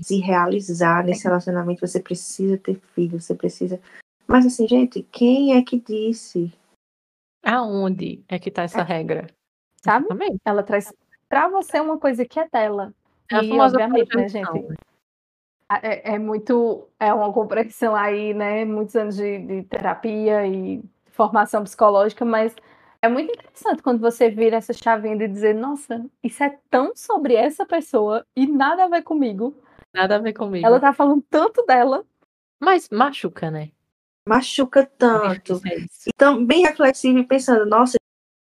se 0.01 0.19
realizar 0.19 1.03
nesse 1.03 1.23
relacionamento, 1.23 1.85
você 1.85 1.99
precisa 1.99 2.57
ter 2.57 2.79
filho, 2.93 3.19
você 3.19 3.35
precisa. 3.35 3.79
Mas 4.27 4.45
assim, 4.45 4.67
gente, 4.67 5.03
quem 5.11 5.55
é 5.55 5.61
que 5.61 5.79
disse? 5.79 6.53
Aonde 7.43 8.23
é 8.27 8.39
que 8.39 8.49
tá 8.49 8.63
essa 8.63 8.83
regra? 8.83 9.27
Sabe? 9.83 10.05
Exatamente. 10.05 10.39
Ela 10.43 10.63
traz 10.63 10.93
pra 11.29 11.47
você 11.47 11.79
uma 11.79 11.97
coisa 11.97 12.25
que 12.25 12.39
é 12.39 12.47
dela. 12.49 12.93
É 13.31 13.43
e, 13.43 13.59
obviamente, 13.59 14.15
né, 14.15 14.27
gente? 14.27 14.75
É, 15.81 16.13
é 16.13 16.19
muito. 16.19 16.87
É 16.99 17.13
uma 17.13 17.31
compreensão 17.33 17.95
aí, 17.95 18.33
né? 18.33 18.65
Muitos 18.65 18.95
anos 18.95 19.15
de, 19.15 19.39
de 19.39 19.63
terapia 19.63 20.45
e 20.47 20.83
formação 21.11 21.63
psicológica, 21.63 22.25
mas 22.25 22.55
é 23.01 23.07
muito 23.07 23.31
interessante 23.31 23.81
quando 23.81 23.99
você 23.99 24.29
vira 24.29 24.57
essa 24.57 24.73
chavinha 24.73 25.15
de 25.15 25.27
dizer, 25.27 25.53
nossa, 25.53 26.05
isso 26.23 26.43
é 26.43 26.57
tão 26.69 26.91
sobre 26.95 27.35
essa 27.35 27.65
pessoa 27.65 28.25
e 28.35 28.45
nada 28.47 28.85
a 28.85 28.87
ver 28.89 29.03
comigo. 29.03 29.55
Nada 29.95 30.17
a 30.17 30.19
ver 30.19 30.33
comigo. 30.33 30.67
Ela 30.67 30.77
tá 30.77 30.91
falando 30.91 31.23
tanto 31.29 31.65
dela. 31.65 32.05
Mas 32.59 32.89
machuca, 32.89 33.49
né? 33.49 33.69
Machuca 34.27 34.85
tanto. 34.97 35.61
é. 35.65 35.85
Então, 36.13 36.45
bem 36.45 36.63
reflexivo 36.63 37.17
e 37.19 37.23
pensando, 37.23 37.65
nossa, 37.65 37.95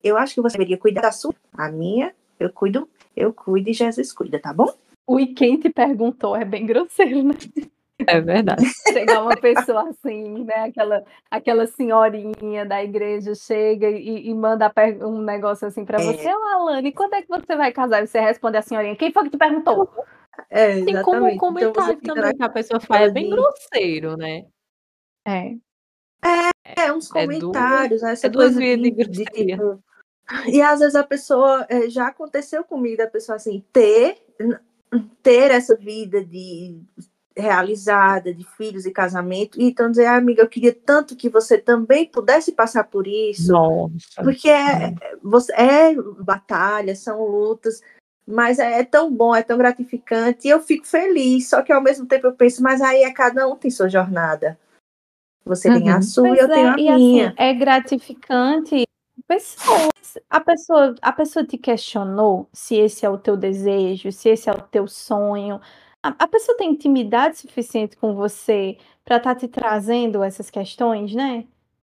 eu 0.01 0.17
acho 0.17 0.35
que 0.35 0.41
você 0.41 0.57
deveria 0.57 0.77
cuidar 0.77 1.01
da 1.01 1.11
sua. 1.11 1.35
A 1.51 1.69
minha, 1.69 2.15
eu 2.39 2.49
cuido, 2.49 2.87
eu 3.15 3.33
cuido 3.33 3.69
e 3.69 3.73
Jesus 3.73 4.13
cuida, 4.13 4.39
tá 4.39 4.53
bom? 4.53 4.73
O 5.05 5.19
e 5.19 5.33
quem 5.33 5.59
te 5.59 5.69
perguntou 5.69 6.33
é 6.33 6.45
bem 6.45 6.65
grosseiro, 6.65 7.23
né? 7.23 7.33
É 8.07 8.21
verdade. 8.21 8.63
Chegar 8.93 9.21
uma 9.21 9.35
pessoa 9.35 9.89
assim, 9.89 10.45
né? 10.45 10.55
Aquela, 10.65 11.03
aquela 11.29 11.67
senhorinha 11.67 12.65
da 12.65 12.81
igreja 12.81 13.35
chega 13.35 13.89
e, 13.89 14.29
e 14.29 14.33
manda 14.33 14.71
um 15.01 15.21
negócio 15.21 15.67
assim 15.67 15.83
pra 15.83 15.99
É. 15.99 16.03
você, 16.05 16.33
ô 16.33 16.43
Alane, 16.53 16.93
quando 16.93 17.15
é 17.15 17.21
que 17.21 17.27
você 17.27 17.55
vai 17.57 17.73
casar? 17.73 18.01
E 18.01 18.07
você 18.07 18.21
responde 18.21 18.55
a 18.57 18.61
senhorinha, 18.61 18.95
quem 18.95 19.11
foi 19.11 19.23
que 19.23 19.31
te 19.31 19.37
perguntou? 19.37 19.89
É, 20.49 20.83
Tem 20.83 21.01
como 21.01 21.23
um. 21.25 21.27
Então, 21.29 21.37
comentário 21.37 21.95
fica 21.99 22.13
também 22.13 22.35
que 22.35 22.43
a 22.43 22.49
pessoa 22.49 22.79
faz. 22.79 23.09
É 23.09 23.11
bem 23.11 23.25
de- 23.25 23.29
grosseiro, 23.31 24.17
né? 24.17 24.45
É. 25.25 25.55
É, 26.75 26.91
uns 26.93 27.09
É 27.15 27.25
duas- 27.25 27.41
comentários, 27.41 28.01
né? 28.01 28.13
Essa 28.13 28.27
é 28.27 28.29
duas 28.29 28.53
coisa 28.55 28.59
de 28.59 28.77
de, 28.77 28.91
grosseria. 28.91 29.57
tipo. 29.57 29.83
E 30.47 30.61
às 30.61 30.79
vezes 30.79 30.95
a 30.95 31.03
pessoa, 31.03 31.65
é, 31.69 31.89
já 31.89 32.07
aconteceu 32.07 32.63
comigo, 32.63 32.97
da 32.97 33.07
pessoa 33.07 33.35
assim, 33.35 33.63
ter, 33.73 34.25
ter 35.21 35.51
essa 35.51 35.75
vida 35.75 36.23
de 36.23 36.81
realizada, 37.35 38.33
de 38.33 38.45
filhos 38.55 38.85
e 38.85 38.91
casamento, 38.91 39.59
e 39.59 39.65
então 39.65 39.89
dizer, 39.89 40.05
ah, 40.05 40.15
amiga, 40.17 40.41
eu 40.43 40.47
queria 40.47 40.73
tanto 40.73 41.15
que 41.15 41.27
você 41.29 41.57
também 41.57 42.05
pudesse 42.05 42.51
passar 42.51 42.83
por 42.85 43.07
isso, 43.07 43.51
Nossa. 43.51 44.21
porque 44.23 44.49
é, 44.49 44.93
você, 45.21 45.51
é 45.53 45.95
batalha, 46.19 46.95
são 46.95 47.25
lutas, 47.25 47.81
mas 48.27 48.59
é, 48.59 48.79
é 48.79 48.83
tão 48.83 49.11
bom, 49.11 49.35
é 49.35 49.43
tão 49.43 49.57
gratificante, 49.57 50.47
e 50.47 50.51
eu 50.51 50.59
fico 50.61 50.85
feliz, 50.85 51.49
só 51.49 51.61
que 51.61 51.71
ao 51.71 51.81
mesmo 51.81 52.05
tempo 52.05 52.27
eu 52.27 52.33
penso, 52.33 52.61
mas 52.63 52.81
aí 52.81 53.03
é 53.03 53.11
cada 53.11 53.47
um 53.47 53.55
tem 53.55 53.69
sua 53.71 53.89
jornada. 53.89 54.57
Você 55.45 55.69
tem 55.69 55.89
a 55.89 55.95
Uhum. 55.95 56.01
sua 56.01 56.27
e 56.27 56.29
Pois 56.29 56.41
eu 56.41 56.49
tenho 56.49 56.67
a 56.69 56.71
é, 56.71 56.79
e 56.79 56.89
minha. 56.89 57.27
assim, 57.27 57.35
é 57.37 57.53
gratificante. 57.53 58.83
Pessoas, 59.27 59.91
a 60.29 60.39
pessoa, 60.39 60.95
a 61.01 61.11
pessoa 61.11 61.45
te 61.45 61.57
questionou 61.57 62.49
se 62.51 62.75
esse 62.75 63.05
é 63.05 63.09
o 63.09 63.17
teu 63.17 63.37
desejo, 63.37 64.11
se 64.11 64.29
esse 64.29 64.49
é 64.49 64.53
o 64.53 64.61
teu 64.61 64.87
sonho. 64.87 65.59
A, 66.01 66.09
a 66.19 66.27
pessoa 66.27 66.57
tem 66.57 66.71
intimidade 66.71 67.37
suficiente 67.37 67.95
com 67.97 68.15
você 68.15 68.77
para 69.05 69.17
estar 69.17 69.35
te 69.35 69.47
trazendo 69.47 70.23
essas 70.23 70.49
questões, 70.49 71.13
né? 71.13 71.45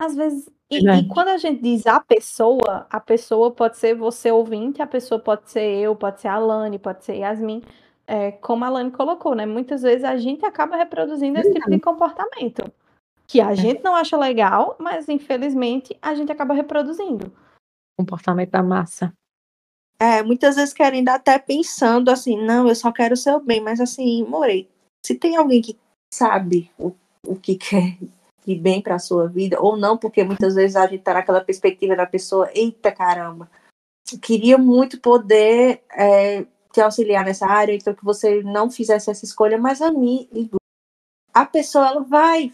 Às 0.00 0.14
vezes, 0.14 0.48
e, 0.70 0.78
e 0.78 0.82
Verdade. 0.82 1.08
quando 1.08 1.28
a 1.28 1.38
gente 1.38 1.60
diz 1.60 1.86
a 1.86 1.98
pessoa, 1.98 2.86
a 2.88 3.00
pessoa 3.00 3.50
pode 3.50 3.76
ser 3.76 3.94
você 3.94 4.30
ouvinte, 4.30 4.80
a 4.80 4.86
pessoa 4.86 5.20
pode 5.20 5.50
ser 5.50 5.76
eu, 5.76 5.96
pode 5.96 6.20
ser 6.20 6.28
a 6.28 6.34
Alane, 6.34 6.78
pode 6.78 7.04
ser 7.04 7.16
Yasmin. 7.16 7.62
É, 8.06 8.32
como 8.32 8.64
a 8.64 8.68
Alane 8.68 8.90
colocou, 8.90 9.34
né? 9.34 9.44
Muitas 9.44 9.82
vezes 9.82 10.04
a 10.04 10.16
gente 10.16 10.44
acaba 10.46 10.76
reproduzindo 10.76 11.38
esse 11.38 11.52
tipo 11.52 11.70
de 11.70 11.80
comportamento 11.80 12.72
que 13.26 13.42
a 13.42 13.54
gente 13.54 13.84
não 13.84 13.94
acha 13.94 14.16
legal, 14.16 14.74
mas 14.80 15.08
infelizmente 15.08 15.94
a 16.00 16.14
gente 16.14 16.32
acaba 16.32 16.54
reproduzindo. 16.54 17.30
Comportamento 17.98 18.50
da 18.50 18.62
massa. 18.62 19.12
É, 20.00 20.22
muitas 20.22 20.56
vezes 20.56 20.72
querem 20.72 21.04
dar 21.04 21.16
até 21.16 21.38
pensando 21.38 22.08
assim, 22.08 22.42
não, 22.42 22.66
eu 22.66 22.74
só 22.74 22.90
quero 22.90 23.12
o 23.12 23.16
seu 23.16 23.38
bem, 23.38 23.60
mas 23.60 23.80
assim, 23.80 24.24
Morei, 24.24 24.70
se 25.04 25.14
tem 25.14 25.36
alguém 25.36 25.60
que 25.60 25.76
sabe 26.14 26.70
o, 26.78 26.94
o 27.26 27.36
que 27.36 27.56
quer 27.56 27.98
de 28.48 28.54
bem 28.54 28.80
para 28.80 28.94
a 28.94 28.98
sua 28.98 29.28
vida, 29.28 29.60
ou 29.60 29.76
não, 29.76 29.98
porque 29.98 30.24
muitas 30.24 30.54
vezes 30.54 30.74
a 30.74 30.86
gente 30.86 31.02
tá 31.02 31.12
naquela 31.12 31.42
perspectiva 31.42 31.94
da 31.94 32.06
pessoa, 32.06 32.50
eita 32.54 32.90
caramba, 32.90 33.50
queria 34.22 34.56
muito 34.56 34.98
poder 34.98 35.82
é, 35.92 36.46
te 36.72 36.80
auxiliar 36.80 37.26
nessa 37.26 37.46
área, 37.46 37.74
então 37.74 37.94
que 37.94 38.02
você 38.02 38.42
não 38.42 38.70
fizesse 38.70 39.10
essa 39.10 39.22
escolha, 39.22 39.58
mas 39.58 39.82
a 39.82 39.92
mim, 39.92 40.50
a 41.34 41.44
pessoa, 41.44 41.88
ela 41.88 42.02
vai 42.02 42.50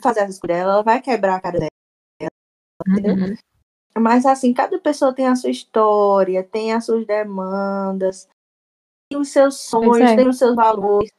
fazer 0.00 0.20
essa 0.20 0.30
escolha, 0.30 0.54
ela 0.54 0.82
vai 0.82 1.02
quebrar 1.02 1.36
a 1.36 1.40
cara 1.40 1.58
dela. 1.58 2.30
Entendeu? 2.88 3.14
Uhum. 3.14 3.36
Mas 3.98 4.24
assim, 4.24 4.54
cada 4.54 4.78
pessoa 4.78 5.12
tem 5.12 5.26
a 5.26 5.36
sua 5.36 5.50
história, 5.50 6.42
tem 6.42 6.72
as 6.72 6.86
suas 6.86 7.06
demandas, 7.06 8.26
tem 9.10 9.20
os 9.20 9.28
seus 9.28 9.60
sonhos, 9.60 10.10
é. 10.10 10.16
tem 10.16 10.26
os 10.26 10.38
seus 10.38 10.56
valores. 10.56 11.10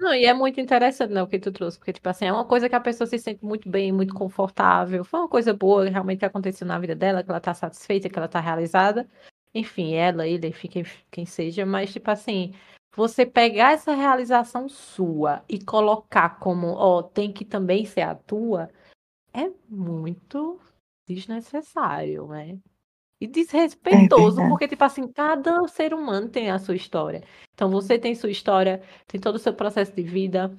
Não, 0.00 0.14
e 0.14 0.24
é 0.26 0.32
muito 0.32 0.60
interessante, 0.60 1.12
né, 1.12 1.20
o 1.22 1.26
que 1.26 1.40
tu 1.40 1.50
trouxe, 1.50 1.76
porque, 1.76 1.92
tipo 1.92 2.08
assim, 2.08 2.24
é 2.26 2.32
uma 2.32 2.44
coisa 2.44 2.68
que 2.68 2.74
a 2.76 2.80
pessoa 2.80 3.04
se 3.06 3.18
sente 3.18 3.44
muito 3.44 3.68
bem, 3.68 3.90
muito 3.90 4.14
confortável, 4.14 5.02
foi 5.04 5.18
uma 5.18 5.28
coisa 5.28 5.52
boa 5.52 5.88
realmente 5.88 6.20
que 6.20 6.24
aconteceu 6.24 6.64
na 6.66 6.78
vida 6.78 6.94
dela, 6.94 7.24
que 7.24 7.30
ela 7.30 7.40
tá 7.40 7.52
satisfeita, 7.52 8.08
que 8.08 8.16
ela 8.16 8.28
tá 8.28 8.38
realizada, 8.38 9.08
enfim, 9.52 9.94
ela, 9.94 10.24
ele, 10.26 10.46
enfim, 10.46 10.68
quem, 10.68 10.84
quem 11.10 11.26
seja, 11.26 11.66
mas, 11.66 11.92
tipo 11.92 12.08
assim, 12.12 12.54
você 12.94 13.26
pegar 13.26 13.72
essa 13.72 13.92
realização 13.92 14.68
sua 14.68 15.42
e 15.48 15.58
colocar 15.64 16.38
como, 16.38 16.68
ó, 16.68 17.02
tem 17.02 17.32
que 17.32 17.44
também 17.44 17.84
ser 17.84 18.02
a 18.02 18.14
tua, 18.14 18.70
é 19.34 19.50
muito 19.68 20.60
desnecessário, 21.08 22.28
né? 22.28 22.58
E 23.20 23.26
desrespeitoso, 23.26 24.36
verdade. 24.36 24.48
porque, 24.48 24.68
tipo 24.68 24.84
assim, 24.84 25.08
cada 25.08 25.66
ser 25.66 25.92
humano 25.92 26.28
tem 26.28 26.50
a 26.50 26.58
sua 26.58 26.76
história. 26.76 27.24
Então, 27.52 27.68
você 27.68 27.98
tem 27.98 28.14
sua 28.14 28.30
história, 28.30 28.80
tem 29.06 29.20
todo 29.20 29.34
o 29.34 29.40
seu 29.40 29.52
processo 29.52 29.92
de 29.92 30.02
vida, 30.02 30.56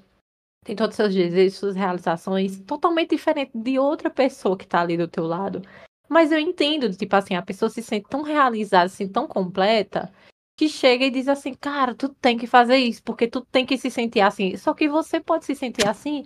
tem 0.65 0.75
todos 0.75 0.93
os 0.93 0.97
seus 0.97 1.15
desejos, 1.15 1.57
suas 1.57 1.75
realizações, 1.75 2.59
totalmente 2.61 3.11
diferente 3.11 3.51
de 3.55 3.79
outra 3.79 4.09
pessoa 4.09 4.57
que 4.57 4.67
tá 4.67 4.81
ali 4.81 4.97
do 4.97 5.07
teu 5.07 5.25
lado. 5.25 5.61
Mas 6.09 6.31
eu 6.31 6.39
entendo, 6.39 6.89
tipo 6.91 7.15
assim, 7.15 7.35
a 7.35 7.41
pessoa 7.41 7.69
se 7.69 7.81
sente 7.81 8.09
tão 8.09 8.23
realizada, 8.23 8.85
assim, 8.85 9.07
tão 9.07 9.27
completa, 9.27 10.11
que 10.57 10.67
chega 10.67 11.05
e 11.05 11.11
diz 11.11 11.29
assim, 11.29 11.53
cara, 11.53 11.95
tu 11.95 12.09
tem 12.09 12.37
que 12.37 12.45
fazer 12.45 12.75
isso, 12.75 13.01
porque 13.03 13.27
tu 13.27 13.39
tem 13.45 13.65
que 13.65 13.77
se 13.77 13.89
sentir 13.89 14.19
assim. 14.19 14.57
Só 14.57 14.73
que 14.73 14.89
você 14.89 15.21
pode 15.21 15.45
se 15.45 15.55
sentir 15.55 15.87
assim 15.87 16.25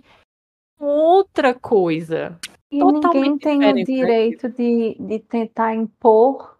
outra 0.78 1.54
coisa. 1.54 2.38
E 2.70 2.82
ninguém 2.82 3.38
tem 3.38 3.58
o 3.58 3.74
né? 3.74 3.84
direito 3.84 4.48
de, 4.48 4.96
de 4.98 5.18
tentar 5.20 5.74
impor 5.74 6.58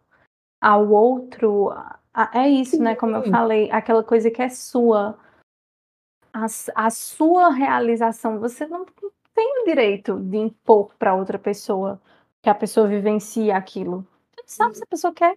ao 0.61 0.89
outro. 0.89 1.73
É 2.33 2.49
isso, 2.49 2.81
né? 2.81 2.95
Como 2.95 3.17
eu 3.17 3.25
falei, 3.31 3.71
aquela 3.71 4.05
coisa 4.05 4.31
que 4.31 4.41
é 4.41 4.49
sua. 4.49 5.19
A, 6.33 6.47
a 6.75 6.91
sua 6.91 7.51
realização. 7.51 8.39
Você 8.41 8.67
não 8.67 8.85
tem 9.35 9.63
o 9.63 9.65
direito 9.65 10.19
de 10.21 10.37
impor 10.37 10.95
para 10.99 11.15
outra 11.15 11.39
pessoa 11.39 12.01
que 12.43 12.49
a 12.51 12.55
pessoa 12.55 12.87
vivencie 12.87 13.51
aquilo. 13.51 14.07
Você 14.33 14.43
não 14.43 14.49
sabe 14.49 14.77
se 14.77 14.85
a 14.85 14.87
pessoa 14.87 15.13
quer. 15.13 15.37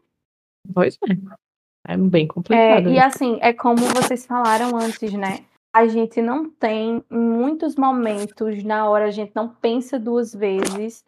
Pois 0.73 0.97
é. 1.09 1.93
É 1.93 1.97
bem 1.97 2.25
É, 2.25 2.27
complicado. 2.27 2.89
e 2.89 2.93
né? 2.93 2.99
assim, 2.99 3.39
é 3.41 3.53
como 3.53 3.77
vocês 3.77 4.25
falaram 4.25 4.75
antes, 4.75 5.13
né? 5.13 5.45
A 5.73 5.87
gente 5.87 6.21
não 6.21 6.49
tem, 6.49 7.03
em 7.09 7.19
muitos 7.19 7.75
momentos, 7.75 8.63
na 8.63 8.89
hora, 8.89 9.05
a 9.05 9.11
gente 9.11 9.35
não 9.35 9.47
pensa 9.47 9.99
duas 9.99 10.33
vezes 10.33 11.05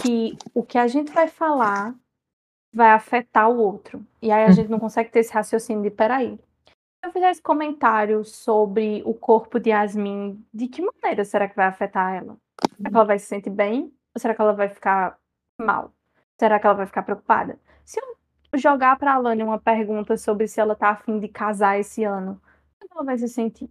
que 0.00 0.36
o 0.54 0.62
que 0.62 0.78
a 0.78 0.86
gente 0.86 1.12
vai 1.12 1.28
falar 1.28 1.94
vai 2.72 2.90
afetar 2.90 3.50
o 3.50 3.58
outro. 3.58 4.06
E 4.20 4.30
aí 4.30 4.44
a 4.44 4.50
gente 4.50 4.68
não 4.68 4.78
consegue 4.78 5.10
ter 5.10 5.20
esse 5.20 5.32
raciocínio 5.32 5.82
de, 5.82 5.90
peraí, 5.90 6.38
se 6.66 7.08
eu 7.08 7.12
fizer 7.12 7.30
esse 7.30 7.42
comentário 7.42 8.24
sobre 8.24 9.02
o 9.06 9.14
corpo 9.14 9.58
de 9.58 9.70
Yasmin, 9.70 10.44
de 10.52 10.68
que 10.68 10.82
maneira 10.82 11.24
será 11.24 11.48
que 11.48 11.56
vai 11.56 11.66
afetar 11.66 12.14
ela? 12.14 12.36
Será 12.76 12.90
que 12.90 12.96
ela 12.96 13.04
vai 13.04 13.18
se 13.18 13.26
sentir 13.26 13.50
bem? 13.50 13.92
Ou 14.14 14.20
será 14.20 14.34
que 14.34 14.40
ela 14.40 14.52
vai 14.52 14.68
ficar 14.68 15.18
mal? 15.60 15.92
Será 16.38 16.58
que 16.60 16.66
ela 16.66 16.76
vai 16.76 16.86
ficar 16.86 17.02
preocupada? 17.02 17.58
Se 17.84 17.98
eu 18.00 18.58
jogar 18.58 18.98
para 18.98 19.12
a 19.12 19.14
Alane 19.14 19.42
uma 19.42 19.58
pergunta 19.60 20.16
sobre 20.16 20.46
se 20.48 20.60
ela 20.60 20.74
tá 20.74 20.90
afim 20.90 21.18
de 21.18 21.28
casar 21.28 21.78
esse 21.78 22.04
ano, 22.04 22.40
como 22.80 22.94
ela 22.94 23.04
vai 23.04 23.18
se 23.18 23.28
sentir? 23.28 23.70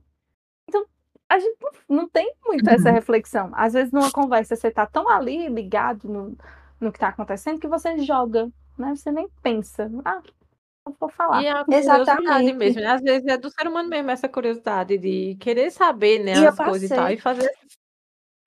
A 1.36 1.40
gente 1.40 1.58
não, 1.62 1.98
não 1.98 2.10
tem 2.10 2.34
muito 2.46 2.70
essa 2.70 2.90
reflexão. 2.90 3.52
Às 3.54 3.74
vezes, 3.74 3.92
numa 3.92 4.10
conversa, 4.10 4.56
você 4.56 4.72
tá 4.72 4.86
tão 4.86 5.10
ali 5.10 5.50
ligado 5.50 6.08
no, 6.08 6.38
no 6.80 6.94
que 6.94 7.00
tá 7.00 7.10
acontecendo 7.10 7.60
que 7.60 7.68
você 7.68 8.00
joga, 8.00 8.50
né? 8.78 8.96
Você 8.96 9.12
nem 9.12 9.28
pensa. 9.44 9.92
Ah, 10.06 10.22
eu 10.88 10.96
vou 10.98 11.10
falar. 11.10 11.44
E 11.44 11.48
é 11.48 11.52
a 11.52 11.66
curiosidade 11.66 12.02
Exatamente. 12.02 12.54
mesmo, 12.54 12.82
né? 12.82 12.88
Às 12.88 13.02
vezes 13.02 13.28
é 13.28 13.38
do 13.38 13.50
ser 13.50 13.68
humano 13.68 13.90
mesmo 13.90 14.12
essa 14.12 14.30
curiosidade 14.30 14.98
de 14.98 15.36
querer 15.36 15.72
saber, 15.72 16.24
né, 16.24 16.36
E 16.36 16.48
as 16.48 16.56
coisas 16.56 16.90
e 16.90 16.96
tal, 16.96 17.12
e 17.12 17.18
fazer 17.18 17.44
esse 17.44 17.76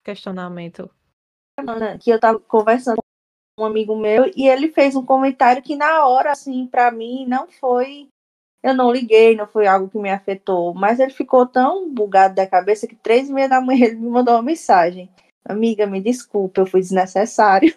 questionamento. 0.02 0.90
que 2.00 2.10
eu 2.10 2.18
tava 2.18 2.40
conversando 2.40 3.02
com 3.54 3.64
um 3.64 3.66
amigo 3.66 3.94
meu 3.94 4.30
e 4.34 4.48
ele 4.48 4.72
fez 4.72 4.96
um 4.96 5.04
comentário 5.04 5.62
que 5.62 5.76
na 5.76 6.06
hora, 6.06 6.32
assim, 6.32 6.66
pra 6.66 6.90
mim 6.90 7.26
não 7.26 7.48
foi. 7.48 8.08
Eu 8.62 8.74
não 8.74 8.90
liguei, 8.90 9.36
não 9.36 9.46
foi 9.46 9.66
algo 9.66 9.88
que 9.88 9.98
me 9.98 10.10
afetou, 10.10 10.74
mas 10.74 10.98
ele 10.98 11.12
ficou 11.12 11.46
tão 11.46 11.92
bugado 11.92 12.34
da 12.34 12.46
cabeça 12.46 12.86
que 12.88 12.96
três 12.96 13.28
e 13.28 13.32
meia 13.32 13.48
da 13.48 13.60
manhã 13.60 13.86
ele 13.86 13.96
me 13.96 14.08
mandou 14.08 14.34
uma 14.34 14.42
mensagem. 14.42 15.08
Amiga, 15.44 15.86
me 15.86 16.00
desculpa, 16.00 16.60
eu 16.60 16.66
fui 16.66 16.80
desnecessário. 16.80 17.74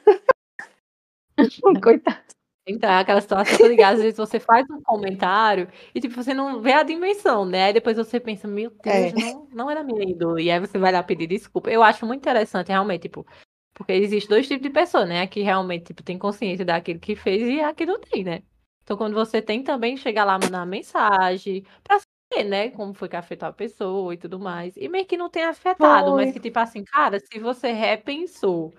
Coitado. 1.84 2.32
Então, 2.68 2.90
é 2.90 3.00
aquela 3.00 3.20
situação, 3.22 3.58
tá 3.58 3.68
ligado? 3.68 3.96
Às 3.96 4.02
vezes 4.02 4.18
você 4.18 4.40
faz 4.40 4.70
um 4.70 4.82
comentário 4.82 5.68
e, 5.96 6.00
tipo, 6.00 6.14
você 6.16 6.34
não 6.34 6.62
vê 6.62 6.74
a 6.74 6.84
dimensão, 6.84 7.44
né? 7.44 7.66
Aí 7.66 7.74
depois 7.74 7.98
você 7.98 8.20
pensa, 8.20 8.48
meu 8.48 8.70
Deus, 8.70 8.86
É. 8.86 9.12
não, 9.34 9.48
não 9.52 9.70
era 9.72 9.84
minha 9.84 10.04
índole. 10.04 10.44
E 10.44 10.52
aí 10.52 10.60
você 10.60 10.78
vai 10.78 10.92
lá 10.92 11.02
pedir 11.02 11.28
desculpa. 11.28 11.72
Eu 11.72 11.82
acho 11.82 12.06
muito 12.06 12.20
interessante, 12.22 12.68
realmente, 12.70 13.04
tipo, 13.04 13.26
porque 13.74 13.94
existe 13.94 14.30
dois 14.30 14.48
tipos 14.48 14.64
de 14.64 14.70
pessoa, 14.70 15.06
né? 15.06 15.22
A 15.22 15.28
que 15.28 15.42
realmente, 15.42 15.86
tipo, 15.86 16.04
tem 16.04 16.20
consciência 16.20 16.64
daquilo 16.64 17.00
que 17.00 17.16
fez 17.16 17.42
e 17.48 17.60
a 17.62 17.74
que 17.74 17.86
não 17.86 18.00
tem, 18.00 18.24
né? 18.24 18.44
Então, 18.84 18.98
quando 18.98 19.14
você 19.14 19.42
tem 19.42 19.64
também, 19.64 19.96
chegar 19.98 20.24
lá, 20.26 20.34
mandar 20.34 20.60
uma 20.60 20.66
mensagem 20.66 21.66
pra 21.84 22.00
saber, 22.00 22.44
né? 22.50 22.70
Como 22.72 22.94
foi 22.94 23.08
que 23.10 23.16
afetou 23.16 23.48
a 23.50 23.54
pessoa 23.54 24.14
e 24.14 24.18
tudo 24.18 24.40
mais. 24.40 24.76
E 24.78 24.88
meio 24.90 25.06
que 25.06 25.18
não 25.18 25.30
tem 25.30 25.44
afetado, 25.44 26.12
mas 26.12 26.26
Foi. 26.26 26.34
que, 26.34 26.40
tipo 26.40 26.60
assim, 26.60 26.84
cara, 26.84 27.20
se 27.20 27.40
você 27.40 27.72
repensou 27.72 28.74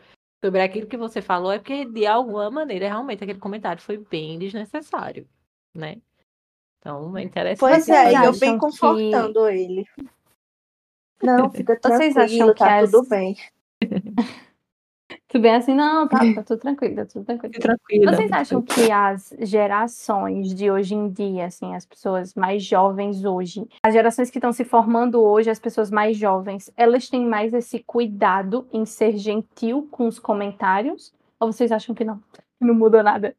sobre 0.44 0.60
aquilo 0.60 0.86
que 0.88 0.96
você 0.96 1.22
falou, 1.22 1.52
é 1.52 1.58
porque 1.58 1.84
de 1.84 2.04
alguma 2.06 2.50
maneira, 2.50 2.88
realmente, 2.88 3.22
aquele 3.22 3.38
comentário 3.38 3.80
foi 3.80 3.96
bem 3.98 4.38
desnecessário, 4.38 5.28
né? 5.74 5.96
Então, 6.78 7.16
é 7.16 7.22
interessante. 7.22 7.60
Pois 7.60 7.84
Vocês 7.84 7.96
é, 7.96 8.10
e 8.10 8.14
eu 8.14 8.20
acham 8.30 8.38
bem 8.40 8.54
que- 8.54 8.58
confortando 8.60 9.48
ele. 9.48 9.86
Não, 11.22 11.48
fica 11.48 11.78
Vocês 11.80 12.16
acham 12.16 12.26
tranquilo, 12.26 12.52
que 12.54 12.58
tá 12.58 12.78
as- 12.80 12.90
tudo 12.90 13.08
bem. 13.08 13.36
Tu 15.28 15.38
bem 15.38 15.54
assim, 15.54 15.74
não, 15.74 16.06
tá, 16.08 16.18
tá 16.34 16.42
tudo 16.44 16.58
tranquilo, 16.58 16.96
tá 16.96 17.06
tudo 17.06 17.24
tranquilo. 17.24 17.52
Tranquila. 17.54 18.12
Vocês 18.12 18.32
acham 18.32 18.62
que 18.62 18.90
as 18.90 19.34
gerações 19.40 20.54
de 20.54 20.70
hoje 20.70 20.94
em 20.94 21.08
dia, 21.10 21.46
assim, 21.46 21.74
as 21.74 21.86
pessoas 21.86 22.34
mais 22.34 22.62
jovens 22.64 23.24
hoje, 23.24 23.66
as 23.82 23.94
gerações 23.94 24.30
que 24.30 24.38
estão 24.38 24.52
se 24.52 24.64
formando 24.64 25.22
hoje, 25.22 25.50
as 25.50 25.58
pessoas 25.58 25.90
mais 25.90 26.16
jovens, 26.16 26.70
elas 26.76 27.08
têm 27.08 27.24
mais 27.24 27.54
esse 27.54 27.78
cuidado 27.80 28.66
em 28.72 28.84
ser 28.84 29.16
gentil 29.16 29.88
com 29.90 30.06
os 30.06 30.18
comentários? 30.18 31.12
Ou 31.40 31.52
vocês 31.52 31.72
acham 31.72 31.94
que 31.94 32.04
não? 32.04 32.18
Que 32.58 32.64
não 32.64 32.74
mudou 32.74 33.02
nada? 33.02 33.34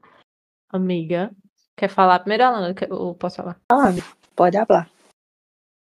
Amiga, 0.69 1.31
quer 1.75 1.87
falar 1.87 2.19
primeiro, 2.19 2.43
Alana? 2.43 2.73
Ou 2.89 3.13
posso 3.13 3.37
falar? 3.37 3.57
Ah, 3.69 3.93
pode 4.35 4.57
falar. 4.65 4.92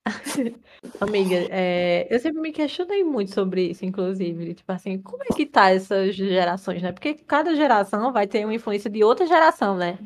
Amiga, 1.02 1.36
é, 1.50 2.08
eu 2.10 2.20
sempre 2.20 2.42
me 2.42 2.52
questionei 2.52 3.04
muito 3.04 3.34
sobre 3.34 3.70
isso, 3.70 3.86
inclusive. 3.86 4.54
Tipo 4.56 4.72
assim, 4.72 5.00
como 5.02 5.24
é 5.24 5.28
que 5.36 5.46
tá 5.46 5.70
essas 5.72 6.16
gerações, 6.16 6.82
né? 6.82 6.92
Porque 6.92 7.14
cada 7.14 7.56
geração 7.56 8.12
vai 8.12 8.28
ter 8.28 8.44
uma 8.46 8.54
influência 8.54 8.90
de 8.90 9.04
outra 9.04 9.26
geração, 9.28 9.76
né? 9.78 9.98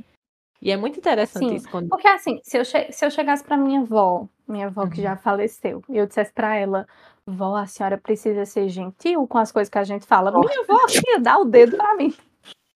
E 0.61 0.71
é 0.71 0.77
muito 0.77 0.97
interessante 0.99 1.49
Sim. 1.49 1.55
isso 1.55 1.69
quando. 1.69 1.89
Porque 1.89 2.07
assim, 2.07 2.39
se 2.43 2.57
eu, 2.57 2.65
se 2.65 3.05
eu 3.05 3.11
chegasse 3.11 3.43
pra 3.43 3.57
minha 3.57 3.81
avó, 3.81 4.27
minha 4.47 4.67
avó 4.67 4.87
que 4.87 4.97
Uhum. 4.97 5.03
já 5.03 5.17
faleceu, 5.17 5.83
e 5.89 5.97
eu 5.97 6.07
dissesse 6.07 6.33
pra 6.33 6.55
ela, 6.55 6.87
vó, 7.25 7.55
a 7.55 7.65
senhora 7.67 7.97
precisa 7.97 8.45
ser 8.45 8.69
gentil 8.69 9.27
com 9.27 9.37
as 9.37 9.51
coisas 9.51 9.69
que 9.69 9.77
a 9.77 9.83
gente 9.83 10.05
fala, 10.05 10.31
minha 10.31 10.61
avó 10.61 10.79
ia 11.09 11.19
dar 11.19 11.37
o 11.39 11.45
dedo 11.45 11.77
pra 11.77 11.95
mim. 11.95 12.13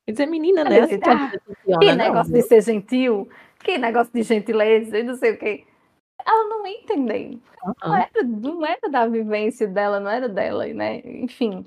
Quer 0.06 0.14
dizer, 0.14 0.26
menina, 0.28 0.64
né? 0.66 0.82
Assim, 0.82 1.00
"Ah, 1.04 1.32
funciona, 1.46 1.80
Que 1.80 1.86
não, 1.88 1.96
negócio 1.98 2.34
de 2.34 2.42
ser 2.44 2.62
gentil, 2.64 3.30
que 3.64 3.78
negócio 3.78 4.14
de 4.14 4.24
gentileza 4.24 5.00
e 5.00 5.04
não 5.04 5.16
sei 5.16 5.34
o 5.34 5.38
quê. 5.40 5.66
Ela 6.26 6.48
não 6.50 6.66
ia 6.68 6.80
entender. 6.80 7.40
Não 7.84 7.96
era, 7.96 8.24
não 8.24 8.66
era 8.66 8.90
da 8.90 9.08
vivência 9.08 9.68
dela, 9.68 10.00
não 10.00 10.10
era 10.12 10.30
dela, 10.30 10.66
né? 10.68 11.02
Enfim. 11.06 11.66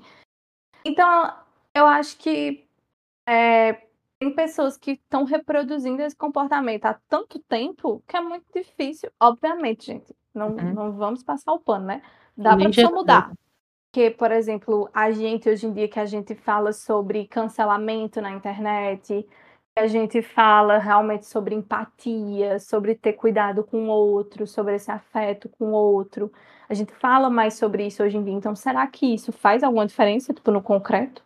Então, 0.85 1.33
eu 1.73 1.85
acho 1.85 2.17
que 2.17 2.65
é, 3.27 3.73
tem 4.19 4.33
pessoas 4.33 4.77
que 4.77 4.91
estão 4.91 5.23
reproduzindo 5.23 6.01
esse 6.01 6.15
comportamento 6.15 6.85
há 6.85 6.99
tanto 7.09 7.39
tempo 7.39 8.03
que 8.07 8.17
é 8.17 8.21
muito 8.21 8.45
difícil. 8.53 9.09
Obviamente, 9.19 9.85
gente, 9.85 10.15
não, 10.33 10.49
Uhum. 10.49 10.73
não 10.73 10.91
vamos 10.93 11.23
passar 11.23 11.53
o 11.53 11.59
pano, 11.59 11.85
né? 11.85 12.01
Dá 12.35 12.51
pra 12.51 12.57
Ninguém 12.57 12.71
pessoa 12.71 12.91
mudar. 12.91 13.31
Porque, 13.91 14.09
por 14.09 14.31
exemplo, 14.31 14.89
a 14.93 15.11
gente 15.11 15.47
hoje 15.47 15.67
em 15.67 15.73
dia 15.73 15.87
que 15.87 15.99
a 15.99 16.05
gente 16.05 16.33
fala 16.33 16.73
sobre 16.73 17.27
cancelamento 17.27 18.19
na 18.21 18.31
internet, 18.31 19.27
a 19.75 19.87
gente 19.87 20.21
fala 20.21 20.77
realmente 20.77 21.25
sobre 21.25 21.55
empatia, 21.55 22.59
sobre 22.59 22.95
ter 22.95 23.13
cuidado 23.13 23.63
com 23.63 23.87
o 23.87 23.91
outro, 23.91 24.45
sobre 24.45 24.75
esse 24.75 24.91
afeto 24.91 25.49
com 25.49 25.71
o 25.71 25.73
outro. 25.73 26.31
A 26.69 26.73
gente 26.73 26.93
fala 26.93 27.29
mais 27.29 27.55
sobre 27.55 27.85
isso 27.87 28.03
hoje 28.03 28.17
em 28.17 28.23
dia. 28.23 28.33
Então, 28.33 28.55
será 28.55 28.85
que 28.87 29.05
isso 29.13 29.31
faz 29.31 29.63
alguma 29.63 29.85
diferença, 29.85 30.33
tipo, 30.33 30.51
no 30.51 30.61
concreto? 30.61 31.23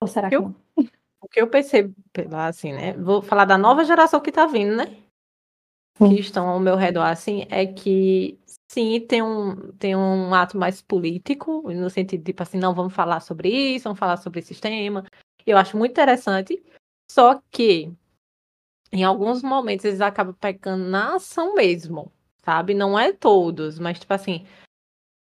Ou 0.00 0.08
será 0.08 0.28
que 0.28 0.36
Eu- 0.36 0.42
não? 0.42 0.54
O 1.20 1.26
que 1.28 1.40
eu 1.42 1.48
percebo, 1.48 1.92
assim, 2.36 2.72
né? 2.72 2.92
Vou 2.92 3.20
falar 3.20 3.44
da 3.44 3.58
nova 3.58 3.84
geração 3.84 4.20
que 4.20 4.30
tá 4.30 4.46
vindo, 4.46 4.76
né? 4.76 4.84
Sim. 5.96 6.10
Que 6.14 6.20
estão 6.20 6.48
ao 6.48 6.60
meu 6.60 6.76
redor, 6.76 7.02
assim, 7.02 7.44
é 7.50 7.66
que 7.66 8.38
sim, 8.70 9.00
tem 9.00 9.20
um, 9.20 9.72
tem 9.72 9.96
um 9.96 10.32
ato 10.32 10.56
mais 10.56 10.80
político, 10.80 11.72
no 11.72 11.90
sentido, 11.90 12.22
tipo 12.22 12.40
assim, 12.40 12.56
não, 12.56 12.72
vamos 12.72 12.94
falar 12.94 13.18
sobre 13.18 13.48
isso, 13.48 13.82
vamos 13.84 13.98
falar 13.98 14.16
sobre 14.16 14.38
esse 14.38 14.54
tema. 14.60 15.04
Eu 15.44 15.58
acho 15.58 15.76
muito 15.76 15.90
interessante. 15.90 16.62
Só 17.10 17.40
que 17.50 17.92
em 18.92 19.04
alguns 19.04 19.42
momentos 19.42 19.84
eles 19.84 20.00
acabam 20.00 20.34
pecando 20.34 20.84
na 20.84 21.16
ação 21.16 21.54
mesmo, 21.54 22.10
sabe? 22.44 22.74
Não 22.74 22.98
é 22.98 23.12
todos, 23.12 23.78
mas 23.78 23.98
tipo 23.98 24.12
assim, 24.12 24.46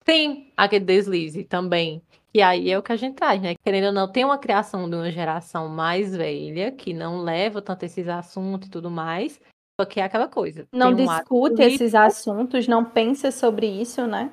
tem 0.04 0.52
aquele 0.56 0.84
deslize 0.84 1.44
também. 1.44 2.02
E 2.32 2.42
aí 2.42 2.70
é 2.70 2.78
o 2.78 2.82
que 2.82 2.92
a 2.92 2.96
gente 2.96 3.14
traz, 3.14 3.40
né? 3.40 3.54
Querendo 3.64 3.86
ou 3.86 3.92
não, 3.92 4.10
tem 4.10 4.24
uma 4.24 4.38
criação 4.38 4.88
de 4.88 4.94
uma 4.94 5.10
geração 5.10 5.68
mais 5.68 6.14
velha 6.14 6.70
que 6.70 6.92
não 6.92 7.22
leva 7.22 7.62
tanto 7.62 7.84
esses 7.84 8.06
assuntos 8.08 8.68
e 8.68 8.70
tudo 8.70 8.90
mais. 8.90 9.40
Só 9.80 9.86
que 9.86 10.00
é 10.00 10.04
aquela 10.04 10.28
coisa. 10.28 10.66
Não 10.72 10.90
um 10.90 10.94
discute 10.94 11.62
esses 11.62 11.94
assuntos, 11.94 12.68
não 12.68 12.84
pensa 12.84 13.30
sobre 13.30 13.66
isso, 13.66 14.06
né? 14.06 14.30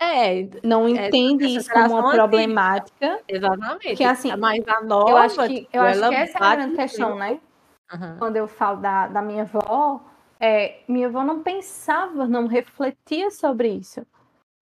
É. 0.00 0.48
Não 0.62 0.88
entende 0.88 1.46
isso 1.46 1.70
como 1.70 1.94
uma 1.98 2.10
problemática. 2.10 3.20
Exatamente. 3.28 3.96
Que 3.96 4.04
assim, 4.04 4.34
mas 4.36 4.66
a 4.66 4.80
nova, 4.82 5.10
eu 5.10 5.16
acho 5.16 5.36
que, 5.46 5.60
tipo, 5.60 5.76
eu 5.76 5.82
acho 5.82 6.08
que 6.08 6.14
essa 6.14 6.38
é 6.38 6.42
a 6.42 6.56
grande 6.56 6.76
questão, 6.76 7.16
né? 7.16 7.40
Uhum. 7.92 8.18
Quando 8.18 8.36
eu 8.36 8.48
falo 8.48 8.80
da, 8.80 9.08
da 9.08 9.22
minha 9.22 9.42
avó, 9.42 10.00
é, 10.40 10.80
minha 10.88 11.06
avó 11.06 11.22
não 11.22 11.42
pensava, 11.42 12.26
não 12.26 12.46
refletia 12.46 13.30
sobre 13.30 13.68
isso. 13.68 14.04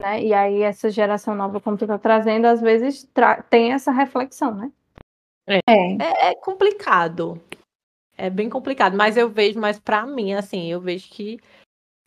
Né? 0.01 0.23
E 0.23 0.35
aí 0.35 0.63
essa 0.63 0.91
geração 0.91 1.35
nova, 1.35 1.61
como 1.61 1.77
tu 1.77 1.87
tá 1.87 1.99
trazendo, 1.99 2.47
às 2.47 2.61
vezes 2.61 3.09
tem 3.49 3.73
essa 3.73 3.91
reflexão, 3.91 4.55
né? 4.55 4.73
É. 5.47 5.61
É, 5.67 6.31
é 6.31 6.35
complicado. 6.35 7.41
É 8.17 8.29
bem 8.29 8.49
complicado, 8.49 8.97
mas 8.97 9.17
eu 9.17 9.29
vejo, 9.29 9.59
mas 9.59 9.79
para 9.79 10.07
mim, 10.07 10.35
assim, 10.35 10.71
eu 10.71 10.81
vejo 10.81 11.09
que 11.09 11.41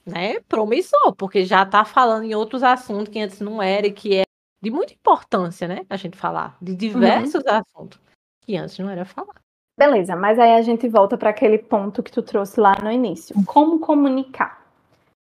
né, 0.06 0.40
promissor, 0.42 1.16
porque 1.16 1.46
já 1.46 1.66
tá 1.66 1.84
falando 1.84 2.24
em 2.24 2.36
outros 2.36 2.64
assuntos 2.64 3.10
que 3.10 3.20
antes 3.20 3.40
não 3.40 3.62
era 3.62 3.88
e 3.88 3.92
que 3.92 4.18
é 4.18 4.24
de 4.62 4.72
muita 4.72 4.94
importância, 4.94 5.68
né, 5.68 5.86
a 5.90 5.98
gente 5.98 6.18
falar 6.18 6.58
de 6.62 6.76
diversos 6.76 7.44
uhum. 7.44 7.52
assuntos 7.52 8.00
que 8.42 8.56
antes 8.56 8.78
não 8.78 8.90
era 8.90 9.06
falar. 9.06 9.36
Beleza, 9.78 10.16
mas 10.16 10.40
aí 10.40 10.54
a 10.54 10.62
gente 10.62 10.88
volta 10.88 11.18
para 11.18 11.32
aquele 11.32 11.58
ponto 11.58 12.02
que 12.02 12.12
tu 12.12 12.22
trouxe 12.22 12.60
lá 12.60 12.76
no 12.82 12.92
início. 12.92 13.36
Como 13.46 13.80
comunicar? 13.80 14.66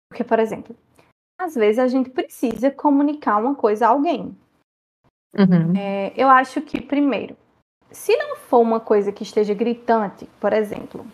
Porque, 0.10 0.24
por 0.24 0.38
exemplo, 0.38 0.76
às 1.40 1.56
vezes 1.56 1.80
a 1.80 1.88
gente 1.88 2.10
precisa 2.10 2.70
comunicar 2.70 3.38
uma 3.38 3.56
coisa 3.56 3.88
a 3.88 3.90
alguém. 3.90 4.38
Uhum. 5.36 5.76
É, 5.76 6.14
eu 6.16 6.30
acho 6.30 6.62
que, 6.62 6.80
primeiro, 6.80 7.36
se 7.90 8.16
não 8.16 8.36
for 8.36 8.60
uma 8.60 8.80
coisa 8.80 9.12
que 9.12 9.24
esteja 9.24 9.56
gritante, 9.56 10.28
por 10.40 10.54
exemplo, 10.54 11.06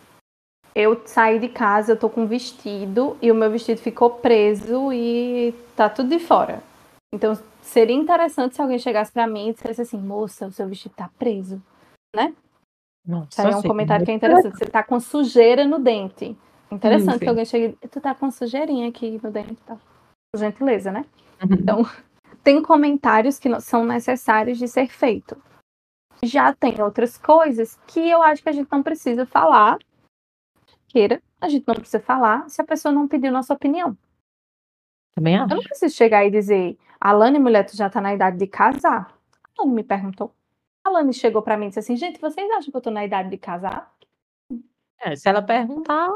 eu 0.74 1.00
saí 1.04 1.38
de 1.38 1.48
casa, 1.48 1.92
eu 1.92 1.96
tô 1.98 2.08
com 2.08 2.22
um 2.22 2.26
vestido 2.26 3.16
e 3.20 3.30
o 3.30 3.34
meu 3.34 3.50
vestido 3.50 3.80
ficou 3.80 4.10
preso 4.10 4.92
e 4.92 5.54
tá 5.76 5.88
tudo 5.88 6.08
de 6.08 6.18
fora. 6.18 6.62
Então, 7.12 7.36
seria 7.60 7.96
interessante 7.96 8.54
se 8.54 8.62
alguém 8.62 8.78
chegasse 8.78 9.10
para 9.10 9.26
mim 9.26 9.48
e 9.48 9.52
dissesse 9.52 9.82
assim: 9.82 9.98
moça, 9.98 10.46
o 10.46 10.52
seu 10.52 10.68
vestido 10.68 10.94
tá 10.94 11.10
preso, 11.18 11.60
né? 12.14 12.34
Nossa, 13.06 13.42
é 13.42 13.56
um 13.56 13.62
comentário 13.62 14.04
que 14.04 14.12
é 14.12 14.14
interessante. 14.14 14.58
Você 14.58 14.66
tá 14.66 14.82
com 14.82 15.00
sujeira 15.00 15.64
no 15.64 15.78
dente. 15.78 16.36
Interessante 16.70 17.12
sim, 17.12 17.18
sim. 17.18 17.24
que 17.24 17.28
alguém 17.28 17.44
chegue. 17.44 17.76
Tu 17.90 18.00
tá 18.00 18.14
com 18.14 18.30
sujeirinha 18.30 18.88
aqui 18.88 19.20
no 19.22 19.30
dente, 19.30 19.56
tá? 19.66 19.76
Por 20.32 20.38
gentileza, 20.38 20.92
né? 20.92 21.04
Uhum. 21.42 21.48
Então, 21.52 21.86
tem 22.44 22.62
comentários 22.62 23.38
que 23.38 23.48
não 23.48 23.60
são 23.60 23.84
necessários 23.84 24.58
de 24.58 24.68
ser 24.68 24.88
feito. 24.88 25.36
Já 26.22 26.52
tem 26.52 26.80
outras 26.80 27.16
coisas 27.16 27.78
que 27.86 27.98
eu 27.98 28.22
acho 28.22 28.42
que 28.42 28.48
a 28.48 28.52
gente 28.52 28.70
não 28.70 28.82
precisa 28.82 29.26
falar. 29.26 29.78
Queira, 30.90 31.22
a 31.40 31.48
gente 31.48 31.66
não 31.68 31.74
precisa 31.76 32.00
falar 32.00 32.50
se 32.50 32.60
a 32.60 32.64
pessoa 32.64 32.92
não 32.92 33.06
pediu 33.06 33.30
nossa 33.30 33.54
opinião. 33.54 33.96
Também 35.14 35.36
acho. 35.36 35.52
Eu 35.52 35.56
não 35.56 35.62
preciso 35.62 35.94
chegar 35.94 36.24
e 36.26 36.30
dizer, 36.30 36.76
Alane, 37.00 37.38
mulher, 37.38 37.64
tu 37.64 37.76
já 37.76 37.88
tá 37.88 38.00
na 38.00 38.12
idade 38.12 38.36
de 38.36 38.46
casar. 38.48 39.16
A 39.44 39.62
Alane 39.62 39.76
me 39.76 39.84
perguntou. 39.84 40.34
A 40.84 40.88
Alane 40.88 41.14
chegou 41.14 41.42
para 41.42 41.56
mim 41.56 41.66
e 41.66 41.68
disse 41.68 41.78
assim, 41.78 41.96
gente, 41.96 42.20
vocês 42.20 42.50
acham 42.50 42.72
que 42.72 42.76
eu 42.76 42.80
tô 42.80 42.90
na 42.90 43.04
idade 43.04 43.30
de 43.30 43.38
casar? 43.38 43.94
É, 45.00 45.14
se 45.14 45.28
ela 45.28 45.42
perguntar. 45.42 46.10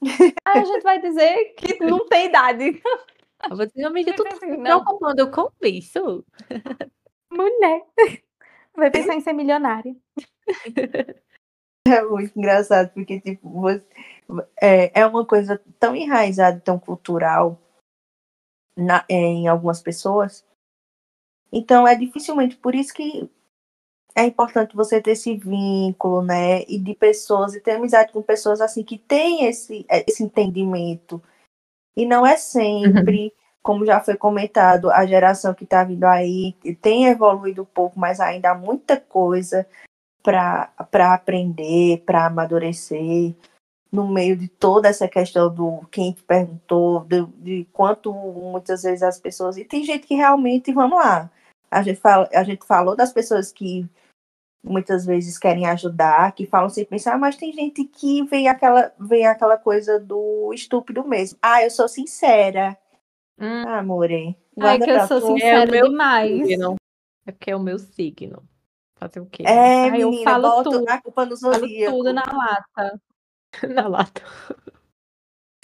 Aí 0.44 0.60
a 0.60 0.64
gente 0.64 0.82
vai 0.82 1.00
dizer 1.00 1.54
que 1.54 1.78
não 1.84 2.04
tem 2.08 2.26
idade. 2.26 2.82
Eu 3.48 3.56
vou 3.56 3.66
dizer, 3.66 3.84
amiga, 3.84 4.12
tu 4.12 4.24
tá 4.24 4.30
assim, 4.30 4.50
se 4.50 4.58
preocupando 4.58 5.30
com 5.30 5.50
isso? 5.62 6.24
Mulher. 7.30 7.86
Vai 8.74 8.90
pensar 8.90 9.14
em 9.14 9.20
ser 9.20 9.32
milionária. 9.32 9.94
É 11.98 12.02
muito 12.02 12.38
engraçado, 12.38 12.90
porque, 12.92 13.20
tipo, 13.20 13.48
você, 13.48 13.82
é, 14.60 15.00
é 15.00 15.06
uma 15.06 15.24
coisa 15.24 15.60
tão 15.78 15.94
enraizada, 15.94 16.60
tão 16.60 16.78
cultural 16.78 17.58
na, 18.76 19.04
é, 19.08 19.14
em 19.14 19.48
algumas 19.48 19.80
pessoas. 19.80 20.44
Então, 21.50 21.86
é 21.86 21.94
dificilmente, 21.94 22.56
por 22.56 22.74
isso 22.74 22.92
que 22.92 23.30
é 24.14 24.24
importante 24.24 24.76
você 24.76 25.00
ter 25.00 25.12
esse 25.12 25.36
vínculo, 25.36 26.22
né? 26.22 26.62
E 26.62 26.78
de 26.78 26.94
pessoas, 26.94 27.54
e 27.54 27.60
ter 27.60 27.72
amizade 27.72 28.12
com 28.12 28.20
pessoas 28.20 28.60
assim 28.60 28.82
que 28.82 28.98
têm 28.98 29.46
esse, 29.46 29.86
esse 30.06 30.22
entendimento. 30.22 31.22
E 31.96 32.04
não 32.04 32.26
é 32.26 32.36
sempre, 32.36 33.24
uhum. 33.24 33.30
como 33.62 33.86
já 33.86 34.00
foi 34.00 34.16
comentado, 34.16 34.90
a 34.90 35.06
geração 35.06 35.54
que 35.54 35.64
está 35.64 35.84
vindo 35.84 36.04
aí 36.04 36.52
tem 36.80 37.06
evoluído 37.06 37.62
um 37.62 37.66
pouco, 37.66 37.98
mas 37.98 38.20
ainda 38.20 38.50
há 38.50 38.54
muita 38.54 39.00
coisa 39.00 39.66
para 40.28 41.14
aprender, 41.14 42.02
para 42.04 42.26
amadurecer, 42.26 43.34
no 43.90 44.06
meio 44.06 44.36
de 44.36 44.46
toda 44.46 44.86
essa 44.86 45.08
questão 45.08 45.52
do 45.52 45.86
quem 45.90 46.12
te 46.12 46.22
perguntou, 46.22 47.00
de, 47.04 47.24
de 47.38 47.64
quanto 47.72 48.12
muitas 48.12 48.82
vezes 48.82 49.02
as 49.02 49.18
pessoas. 49.18 49.56
E 49.56 49.64
tem 49.64 49.82
gente 49.82 50.06
que 50.06 50.14
realmente, 50.14 50.70
vamos 50.70 50.98
lá, 50.98 51.30
a 51.70 51.82
gente, 51.82 51.98
fala, 51.98 52.28
a 52.34 52.44
gente 52.44 52.66
falou 52.66 52.94
das 52.94 53.10
pessoas 53.10 53.50
que 53.50 53.88
muitas 54.62 55.06
vezes 55.06 55.38
querem 55.38 55.64
ajudar, 55.64 56.32
que 56.32 56.44
falam 56.44 56.68
sem 56.68 56.84
pensar, 56.84 57.18
mas 57.18 57.36
tem 57.36 57.50
gente 57.50 57.82
que 57.84 58.22
vem 58.24 58.48
aquela, 58.48 58.92
vem 59.00 59.26
aquela 59.26 59.56
coisa 59.56 59.98
do 59.98 60.52
estúpido 60.52 61.08
mesmo. 61.08 61.38
Ah, 61.40 61.64
eu 61.64 61.70
sou 61.70 61.88
sincera. 61.88 62.76
Hum. 63.40 63.64
Ah, 63.66 63.78
amore. 63.78 64.36
Ai, 64.60 64.78
que 64.78 64.90
eu 64.90 65.06
sou 65.06 65.22
sincera 65.22 65.74
é 65.74 65.82
demais. 65.82 66.46
Signo. 66.46 66.76
É 67.24 67.32
porque 67.32 67.50
é 67.50 67.56
o 67.56 67.60
meu 67.60 67.78
signo. 67.78 68.42
Fazer 68.98 69.20
o 69.20 69.26
quê? 69.26 69.44
É, 69.46 69.84
Ai, 69.84 69.90
menina, 69.92 70.18
eu 70.18 70.24
falo 70.24 70.62
tudo. 70.64 70.88
a 70.88 71.00
culpa 71.00 71.24
no 71.24 71.36
Falo 71.36 71.60
tudo 71.60 72.12
na 72.12 72.22
lata. 72.22 73.00
na 73.74 73.88
lata. 73.88 74.22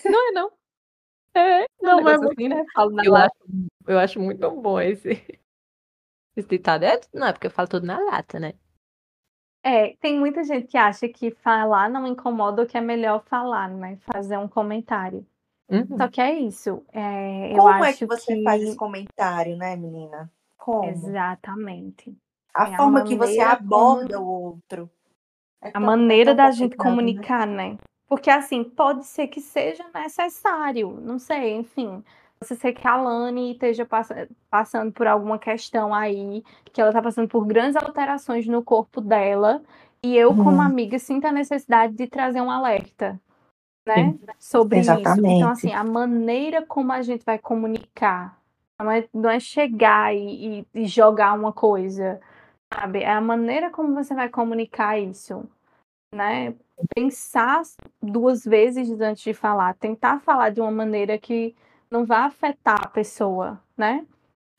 Não 0.04 0.28
é 0.28 0.32
não. 0.32 0.52
É, 1.36 1.66
Não, 1.82 1.96
não, 1.96 1.98
é 2.00 2.02
mas 2.02 2.22
assim, 2.22 2.48
né? 2.48 2.64
Falo 2.72 2.90
na 2.92 3.04
eu 3.04 3.12
lata. 3.12 3.34
acho, 3.42 3.66
eu 3.88 3.98
acho 3.98 4.20
muito 4.20 4.50
bom 4.52 4.80
esse, 4.80 5.08
esse 6.36 6.48
ditado. 6.48 6.84
É, 6.84 7.00
não 7.12 7.26
é 7.26 7.32
porque 7.32 7.48
eu 7.48 7.50
falo 7.50 7.68
tudo 7.68 7.86
na 7.86 7.98
lata, 7.98 8.38
né? 8.38 8.54
É, 9.64 9.96
tem 9.96 10.18
muita 10.18 10.44
gente 10.44 10.68
que 10.68 10.76
acha 10.76 11.08
que 11.08 11.30
falar 11.30 11.88
não 11.88 12.06
incomoda 12.06 12.62
ou 12.62 12.68
que 12.68 12.76
é 12.76 12.80
melhor 12.82 13.24
falar, 13.24 13.68
né? 13.68 13.96
Fazer 14.12 14.36
um 14.36 14.46
comentário. 14.46 15.26
Uhum. 15.68 15.96
Só 15.96 16.06
que 16.06 16.20
é 16.20 16.38
isso. 16.38 16.84
É, 16.92 17.54
Como 17.56 17.82
é 17.84 17.92
que 17.94 18.04
você 18.04 18.36
que... 18.36 18.42
faz 18.44 18.62
esse 18.62 18.76
comentário, 18.76 19.56
né, 19.56 19.74
menina? 19.74 20.30
Como? 20.58 20.84
Exatamente. 20.84 22.14
A 22.54 22.68
É 22.68 22.74
a 22.74 22.76
forma 22.76 23.02
que 23.02 23.14
você 23.16 23.38
maneira 23.38 23.50
aborda 23.52 24.20
o 24.20 24.26
outro. 24.26 24.90
É 25.62 25.68
A 25.68 25.72
tão- 25.72 25.80
maneira 25.82 26.30
é 26.30 26.34
tão 26.34 26.44
da 26.44 26.50
gente 26.52 26.76
né? 26.76 26.76
comunicar, 26.76 27.46
né? 27.46 27.76
Porque 28.08 28.30
assim, 28.30 28.62
pode 28.62 29.04
ser 29.06 29.26
que 29.28 29.40
seja 29.40 29.84
necessário, 29.94 30.90
não 31.00 31.18
sei, 31.18 31.56
enfim. 31.56 32.04
Você 32.40 32.54
ser 32.54 32.72
que 32.74 32.86
a 32.86 32.96
Lani 32.96 33.52
esteja 33.52 33.86
passa- 33.86 34.28
passando 34.50 34.92
por 34.92 35.06
alguma 35.06 35.38
questão 35.38 35.94
aí, 35.94 36.44
que 36.72 36.80
ela 36.80 36.92
tá 36.92 37.00
passando 37.00 37.26
por 37.28 37.46
grandes 37.46 37.76
alterações 37.76 38.46
no 38.46 38.62
corpo 38.62 39.00
dela, 39.00 39.62
e 40.02 40.14
eu, 40.16 40.34
como 40.34 40.50
Uhum. 40.56 40.60
amiga, 40.60 40.98
sinto 40.98 41.24
a 41.26 41.32
necessidade 41.32 41.94
de 41.94 42.06
trazer 42.06 42.42
um 42.42 42.50
alerta, 42.50 43.18
né? 43.86 44.14
Sobre 44.38 44.80
isso. 44.80 44.90
Exatamente. 44.90 45.36
Então, 45.36 45.48
assim, 45.50 45.72
a 45.72 45.82
maneira 45.82 46.60
como 46.66 46.92
a 46.92 47.00
gente 47.00 47.24
vai 47.24 47.38
comunicar, 47.38 48.38
não 48.78 48.90
é, 48.90 49.08
não 49.14 49.30
é 49.30 49.40
chegar 49.40 50.14
e, 50.14 50.58
e- 50.60 50.66
e 50.74 50.86
jogar 50.86 51.32
uma 51.32 51.52
coisa, 51.52 52.20
sabe? 52.74 53.00
É 53.00 53.10
a 53.10 53.20
maneira 53.20 53.70
como 53.70 53.94
você 53.94 54.14
vai 54.14 54.28
comunicar 54.28 54.98
isso, 54.98 55.48
né? 56.14 56.54
Pensar 56.94 57.62
duas 58.02 58.44
vezes 58.44 59.00
antes 59.00 59.22
de 59.22 59.32
falar, 59.32 59.74
tentar 59.74 60.20
falar 60.20 60.50
de 60.50 60.60
uma 60.60 60.70
maneira 60.70 61.16
que 61.16 61.54
não 61.90 62.04
vá 62.04 62.24
afetar 62.24 62.84
a 62.84 62.88
pessoa, 62.88 63.60
né? 63.76 64.04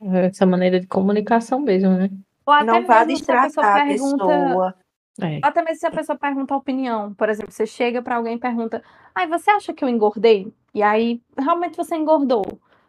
Essa 0.01 0.45
maneira 0.45 0.79
de 0.79 0.87
comunicação 0.87 1.59
mesmo, 1.59 1.89
né? 1.89 2.09
Ou 2.45 2.53
até 2.53 2.65
Não 2.65 2.85
vá 2.85 3.05
mesmo 3.05 3.25
se 3.25 3.31
a 3.31 3.41
pessoa 3.41 3.65
distratar 3.65 3.87
pergunta, 3.87 4.25
pessoa. 4.25 4.75
É. 5.21 5.35
ou 5.35 5.39
até 5.43 5.61
mesmo 5.61 5.79
se 5.79 5.87
a 5.87 5.91
pessoa 5.91 6.17
pergunta 6.17 6.53
a 6.53 6.57
opinião, 6.57 7.13
por 7.13 7.29
exemplo, 7.29 7.51
você 7.51 7.65
chega 7.65 8.01
para 8.01 8.15
alguém 8.15 8.35
e 8.35 8.39
pergunta: 8.39 8.83
"Ai, 9.13 9.27
você 9.27 9.49
acha 9.51 9.73
que 9.73 9.83
eu 9.83 9.89
engordei?" 9.89 10.53
E 10.73 10.83
aí 10.83 11.21
realmente 11.37 11.77
você 11.77 11.95
engordou. 11.95 12.43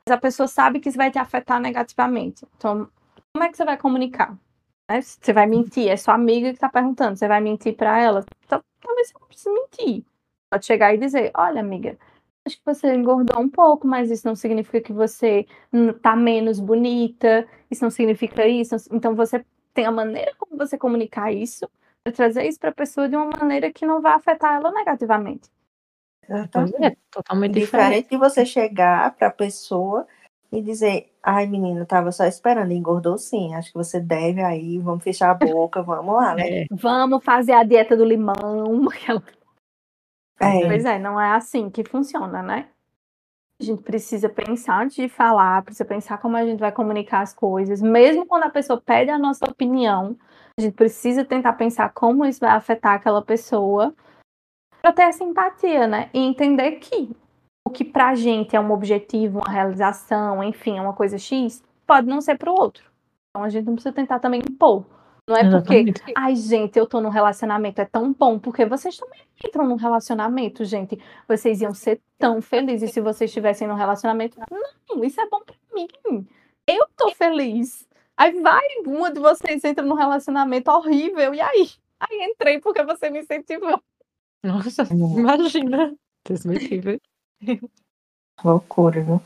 Mas 0.06 0.16
a 0.16 0.20
pessoa 0.20 0.46
sabe 0.46 0.78
que 0.78 0.88
isso 0.88 0.98
vai 0.98 1.10
te 1.10 1.18
afetar 1.18 1.60
negativamente. 1.60 2.46
Então, 2.56 2.88
como 3.32 3.44
é 3.44 3.48
que 3.48 3.56
você 3.56 3.64
vai 3.64 3.76
comunicar? 3.76 4.36
Né? 4.90 5.00
Você 5.02 5.32
vai 5.32 5.46
mentir, 5.46 5.88
é 5.88 5.96
sua 5.96 6.14
amiga 6.14 6.52
que 6.52 6.58
tá 6.60 6.68
perguntando, 6.68 7.16
você 7.16 7.26
vai 7.26 7.40
mentir 7.40 7.74
para 7.76 7.98
ela? 8.00 8.24
Então, 8.44 8.62
talvez 8.80 9.08
você 9.08 9.14
não 9.18 9.26
precise 9.26 9.50
mentir. 9.52 10.04
Pode 10.50 10.64
chegar 10.66 10.94
e 10.94 10.98
dizer: 10.98 11.30
"Olha, 11.34 11.60
amiga, 11.60 11.98
acho 12.46 12.56
que 12.56 12.64
você 12.64 12.94
engordou 12.94 13.40
um 13.42 13.48
pouco, 13.48 13.86
mas 13.86 14.10
isso 14.10 14.26
não 14.26 14.36
significa 14.36 14.80
que 14.80 14.92
você 14.92 15.46
tá 16.02 16.14
menos 16.14 16.60
bonita, 16.60 17.46
isso 17.70 17.82
não 17.84 17.90
significa 17.90 18.46
isso. 18.46 18.76
Então 18.92 19.14
você 19.14 19.44
tem 19.74 19.86
a 19.86 19.90
maneira 19.90 20.32
como 20.38 20.56
você 20.56 20.78
comunicar 20.78 21.32
isso, 21.32 21.68
É 22.04 22.10
trazer 22.12 22.46
isso 22.46 22.58
para 22.60 22.70
a 22.70 22.74
pessoa 22.74 23.08
de 23.08 23.16
uma 23.16 23.26
maneira 23.26 23.72
que 23.72 23.84
não 23.84 24.00
vai 24.00 24.12
afetar 24.14 24.54
ela 24.56 24.70
negativamente. 24.72 25.50
Exatamente. 26.28 26.84
É 26.86 26.96
totalmente 27.10 27.54
Diferente 27.54 27.60
diferente. 27.60 28.10
de 28.10 28.16
você 28.18 28.44
chegar 28.46 29.14
para 29.16 29.28
a 29.28 29.30
pessoa 29.30 30.06
e 30.58 30.62
dizer, 30.62 31.12
ai 31.22 31.46
menino, 31.46 31.84
tava 31.86 32.10
só 32.12 32.24
esperando, 32.24 32.72
engordou 32.72 33.18
sim, 33.18 33.54
acho 33.54 33.70
que 33.72 33.78
você 33.78 34.00
deve 34.00 34.42
aí, 34.42 34.78
vamos 34.78 35.04
fechar 35.04 35.30
a 35.30 35.34
boca, 35.34 35.82
vamos 35.82 36.14
lá, 36.14 36.34
né? 36.34 36.62
É, 36.62 36.66
Vamos 36.70 37.22
fazer 37.24 37.52
a 37.52 37.62
dieta 37.62 37.96
do 37.96 38.04
limão. 38.04 38.34
aquela- 38.88 39.22
É, 40.40 40.66
Pois 40.66 40.84
é, 40.84 40.98
não 40.98 41.20
é 41.20 41.32
assim 41.34 41.70
que 41.70 41.84
funciona, 41.84 42.42
né? 42.42 42.68
A 43.60 43.64
gente 43.64 43.82
precisa 43.82 44.28
pensar 44.28 44.82
antes 44.82 44.96
de 44.96 45.08
falar, 45.08 45.62
precisa 45.62 45.84
pensar 45.84 46.18
como 46.18 46.36
a 46.36 46.44
gente 46.44 46.58
vai 46.60 46.70
comunicar 46.70 47.22
as 47.22 47.32
coisas. 47.32 47.80
Mesmo 47.80 48.26
quando 48.26 48.42
a 48.44 48.50
pessoa 48.50 48.78
pede 48.78 49.10
a 49.10 49.18
nossa 49.18 49.46
opinião, 49.48 50.14
a 50.58 50.60
gente 50.60 50.74
precisa 50.74 51.24
tentar 51.24 51.54
pensar 51.54 51.90
como 51.94 52.26
isso 52.26 52.40
vai 52.40 52.50
afetar 52.50 52.94
aquela 52.94 53.22
pessoa 53.22 53.94
para 54.82 54.92
ter 54.92 55.02
essa 55.02 55.24
empatia, 55.24 55.86
né? 55.86 56.10
E 56.12 56.18
entender 56.18 56.72
que 56.72 57.16
o 57.66 57.70
que 57.70 57.84
pra 57.84 58.14
gente 58.14 58.54
é 58.54 58.60
um 58.60 58.70
objetivo, 58.70 59.40
uma 59.40 59.52
realização, 59.52 60.40
enfim, 60.40 60.78
é 60.78 60.80
uma 60.80 60.92
coisa 60.92 61.18
X, 61.18 61.64
pode 61.84 62.06
não 62.06 62.20
ser 62.20 62.38
pro 62.38 62.54
outro. 62.54 62.84
Então 63.28 63.42
a 63.42 63.48
gente 63.48 63.66
não 63.66 63.74
precisa 63.74 63.92
tentar 63.92 64.20
também 64.20 64.40
impor. 64.40 64.86
Não 65.28 65.36
é 65.36 65.40
porque 65.50 65.74
exatamente. 65.74 66.14
Ai, 66.16 66.36
gente, 66.36 66.78
eu 66.78 66.86
tô 66.86 67.00
num 67.00 67.08
relacionamento, 67.08 67.80
é 67.80 67.84
tão 67.84 68.12
bom, 68.12 68.38
porque 68.38 68.64
vocês 68.64 68.96
também 68.96 69.20
entram 69.44 69.66
num 69.66 69.74
relacionamento, 69.74 70.64
gente. 70.64 70.96
Vocês 71.26 71.60
iam 71.60 71.74
ser 71.74 72.00
tão 72.16 72.40
felizes 72.40 72.92
se 72.92 73.00
vocês 73.00 73.30
estivessem 73.30 73.66
num 73.66 73.74
relacionamento. 73.74 74.38
Não, 74.88 75.02
isso 75.02 75.20
é 75.20 75.28
bom 75.28 75.40
pra 75.44 75.56
mim. 75.74 75.88
Eu 76.68 76.86
tô 76.96 77.10
feliz. 77.16 77.84
Aí 78.16 78.40
vai, 78.40 78.62
uma 78.86 79.10
de 79.10 79.18
vocês 79.18 79.64
entra 79.64 79.84
num 79.84 79.96
relacionamento 79.96 80.70
horrível, 80.70 81.34
e 81.34 81.40
aí? 81.40 81.68
Aí 81.98 82.30
entrei 82.30 82.60
porque 82.60 82.84
você 82.84 83.10
me 83.10 83.22
incentivou. 83.22 83.82
Nossa, 84.44 84.84
imagina. 84.92 85.92
Deus 86.24 86.44
loucura, 88.44 89.02
viu? 89.02 89.20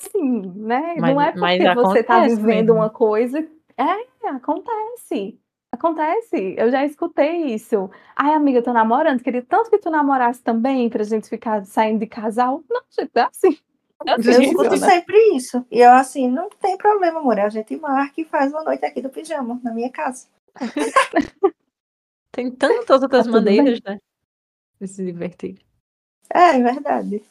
Assim, 0.00 0.42
né? 0.56 0.96
Mas- 0.98 1.14
não 1.14 1.20
é 1.20 1.34
mas 1.34 1.58
porque 1.58 1.74
você 1.74 2.02
tá 2.02 2.22
vivendo 2.26 2.46
mesmo. 2.46 2.74
uma 2.74 2.90
coisa. 2.90 3.38
É, 3.76 4.28
acontece. 4.28 5.38
Acontece. 5.72 6.54
Eu 6.58 6.70
já 6.70 6.84
escutei 6.84 7.54
isso. 7.54 7.90
Ai, 8.14 8.34
amiga, 8.34 8.58
eu 8.58 8.62
tô 8.62 8.72
namorando. 8.72 9.22
Queria 9.22 9.42
tanto 9.42 9.70
que 9.70 9.78
tu 9.78 9.90
namorasse 9.90 10.42
também 10.42 10.90
pra 10.90 11.02
gente 11.02 11.28
ficar 11.28 11.64
saindo 11.64 12.00
de 12.00 12.06
casal. 12.06 12.62
Não, 12.68 12.82
gente, 12.90 13.10
é 13.14 13.22
assim. 13.22 13.58
É 14.04 14.14
Eu 14.14 14.16
que 14.16 14.30
escuto 14.30 14.68
funciona. 14.68 14.78
sempre 14.78 15.16
isso. 15.36 15.64
E 15.70 15.78
eu 15.78 15.92
assim, 15.92 16.28
não 16.28 16.50
tem 16.50 16.76
problema, 16.76 17.20
amor. 17.20 17.38
A 17.38 17.48
gente 17.48 17.76
marca 17.76 18.20
e 18.20 18.24
faz 18.24 18.52
uma 18.52 18.64
noite 18.64 18.84
aqui 18.84 19.00
do 19.00 19.08
pijama, 19.08 19.60
na 19.62 19.72
minha 19.72 19.90
casa. 19.92 20.26
Tem 22.32 22.50
tantas 22.50 23.00
outras 23.00 23.26
tudo 23.26 23.40
bem. 23.42 23.58
maneiras, 23.58 23.80
né? 23.84 24.00
De 24.80 24.88
se 24.88 25.04
divertir. 25.04 25.56
É, 26.30 26.56
é 26.56 26.62
verdade. 26.62 27.22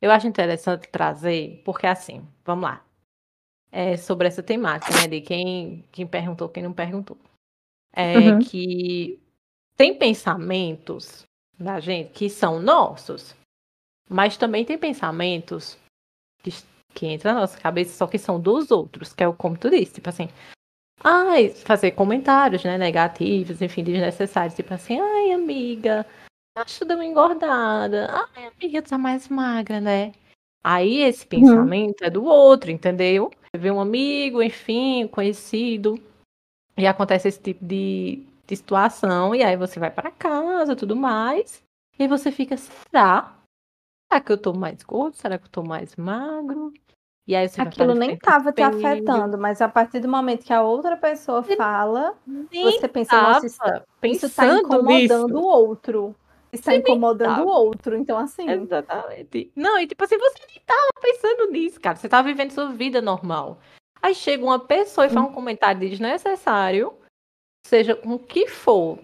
Eu 0.00 0.10
acho 0.10 0.26
interessante 0.26 0.88
trazer, 0.88 1.62
porque 1.64 1.86
assim, 1.86 2.26
vamos 2.44 2.64
lá. 2.64 2.84
É 3.72 3.96
sobre 3.96 4.28
essa 4.28 4.42
temática, 4.42 4.92
né? 4.94 5.08
De 5.08 5.20
quem, 5.20 5.84
quem 5.90 6.06
perguntou, 6.06 6.48
quem 6.48 6.62
não 6.62 6.72
perguntou. 6.72 7.16
É 7.92 8.18
Uhum. 8.18 8.38
que 8.40 9.18
tem 9.76 9.96
pensamentos 9.96 11.24
da 11.58 11.80
gente 11.80 12.10
que 12.10 12.28
são 12.28 12.60
nossos, 12.60 13.34
mas 14.08 14.36
também 14.36 14.64
tem 14.64 14.76
pensamentos 14.76 15.78
que, 16.42 16.50
que 16.92 17.06
entram 17.06 17.34
na 17.34 17.40
nossa 17.40 17.58
cabeça, 17.58 17.96
só 17.96 18.06
que 18.06 18.18
são 18.18 18.40
dos 18.40 18.70
outros, 18.70 19.12
que 19.12 19.22
é 19.22 19.28
o 19.28 19.32
como 19.32 19.56
tu 19.56 19.70
disse, 19.70 19.94
tipo 19.94 20.08
assim. 20.08 20.28
Ai, 21.02 21.50
fazer 21.50 21.92
comentários, 21.92 22.64
né, 22.64 22.78
negativos, 22.78 23.60
enfim, 23.60 23.84
desnecessários, 23.84 24.54
tipo 24.54 24.72
assim, 24.72 24.98
ai, 25.00 25.32
amiga, 25.32 26.06
acho 26.54 26.84
deu 26.84 26.96
uma 26.96 27.04
engordada. 27.04 28.08
Ai, 28.34 28.46
amiga, 28.46 28.82
tu 28.82 28.90
tá 28.90 28.98
mais 28.98 29.28
magra, 29.28 29.80
né? 29.80 30.12
Aí 30.62 31.02
esse 31.02 31.26
pensamento 31.26 32.02
é 32.02 32.10
do 32.10 32.24
outro, 32.24 32.70
entendeu? 32.70 33.30
Você 33.30 33.58
vê 33.58 33.70
um 33.70 33.80
amigo, 33.80 34.42
enfim, 34.42 35.06
conhecido, 35.08 36.00
e 36.76 36.86
acontece 36.86 37.28
esse 37.28 37.40
tipo 37.40 37.64
de, 37.64 38.26
de 38.46 38.56
situação, 38.56 39.34
e 39.34 39.42
aí 39.42 39.56
você 39.56 39.78
vai 39.78 39.90
pra 39.90 40.10
casa, 40.10 40.74
tudo 40.74 40.96
mais, 40.96 41.62
e 41.98 42.08
você 42.08 42.32
fica, 42.32 42.56
será? 42.56 43.34
Será 44.10 44.20
que 44.20 44.32
eu 44.32 44.38
tô 44.38 44.54
mais 44.54 44.82
gordo? 44.82 45.16
Será 45.16 45.38
que 45.38 45.44
eu 45.44 45.50
tô 45.50 45.62
mais 45.62 45.94
magro? 45.96 46.72
E 47.26 47.36
aí 47.36 47.48
você 47.48 47.60
Aquilo 47.60 47.94
nem 47.94 48.16
tava 48.16 48.52
te 48.52 48.62
afetando, 48.62 49.38
mas 49.38 49.60
a 49.60 49.68
partir 49.68 50.00
do 50.00 50.08
momento 50.08 50.44
que 50.44 50.52
a 50.52 50.62
outra 50.62 50.96
pessoa 50.96 51.42
fala, 51.42 52.16
Nem 52.26 52.48
você 52.62 52.88
pensa, 52.88 53.20
nossa, 53.20 53.46
isso, 53.46 53.58
isso 54.02 54.30
tá 54.34 54.46
incomodando 54.46 55.36
o 55.36 55.44
outro. 55.44 56.14
Isso 56.54 56.62
tá 56.62 56.70
Você 56.70 56.78
incomodando 56.78 57.44
o 57.44 57.48
outro. 57.48 57.96
Então, 57.96 58.16
assim, 58.16 58.48
Exatamente. 58.48 59.50
Não, 59.56 59.78
e 59.78 59.86
tipo 59.86 60.04
assim, 60.04 60.16
você 60.16 60.38
nem 60.48 60.62
tava 60.64 60.88
pensando 61.02 61.50
nisso, 61.50 61.80
cara. 61.80 61.96
Você 61.96 62.08
tava 62.08 62.28
vivendo 62.28 62.52
sua 62.52 62.72
vida 62.72 63.02
normal. 63.02 63.58
Aí 64.00 64.14
chega 64.14 64.44
uma 64.44 64.60
pessoa 64.60 65.06
e 65.06 65.10
faz 65.10 65.26
um 65.26 65.32
comentário 65.32 65.80
desnecessário, 65.80 66.94
seja 67.66 67.96
com 67.96 68.14
o 68.14 68.18
que 68.18 68.46
for. 68.46 68.98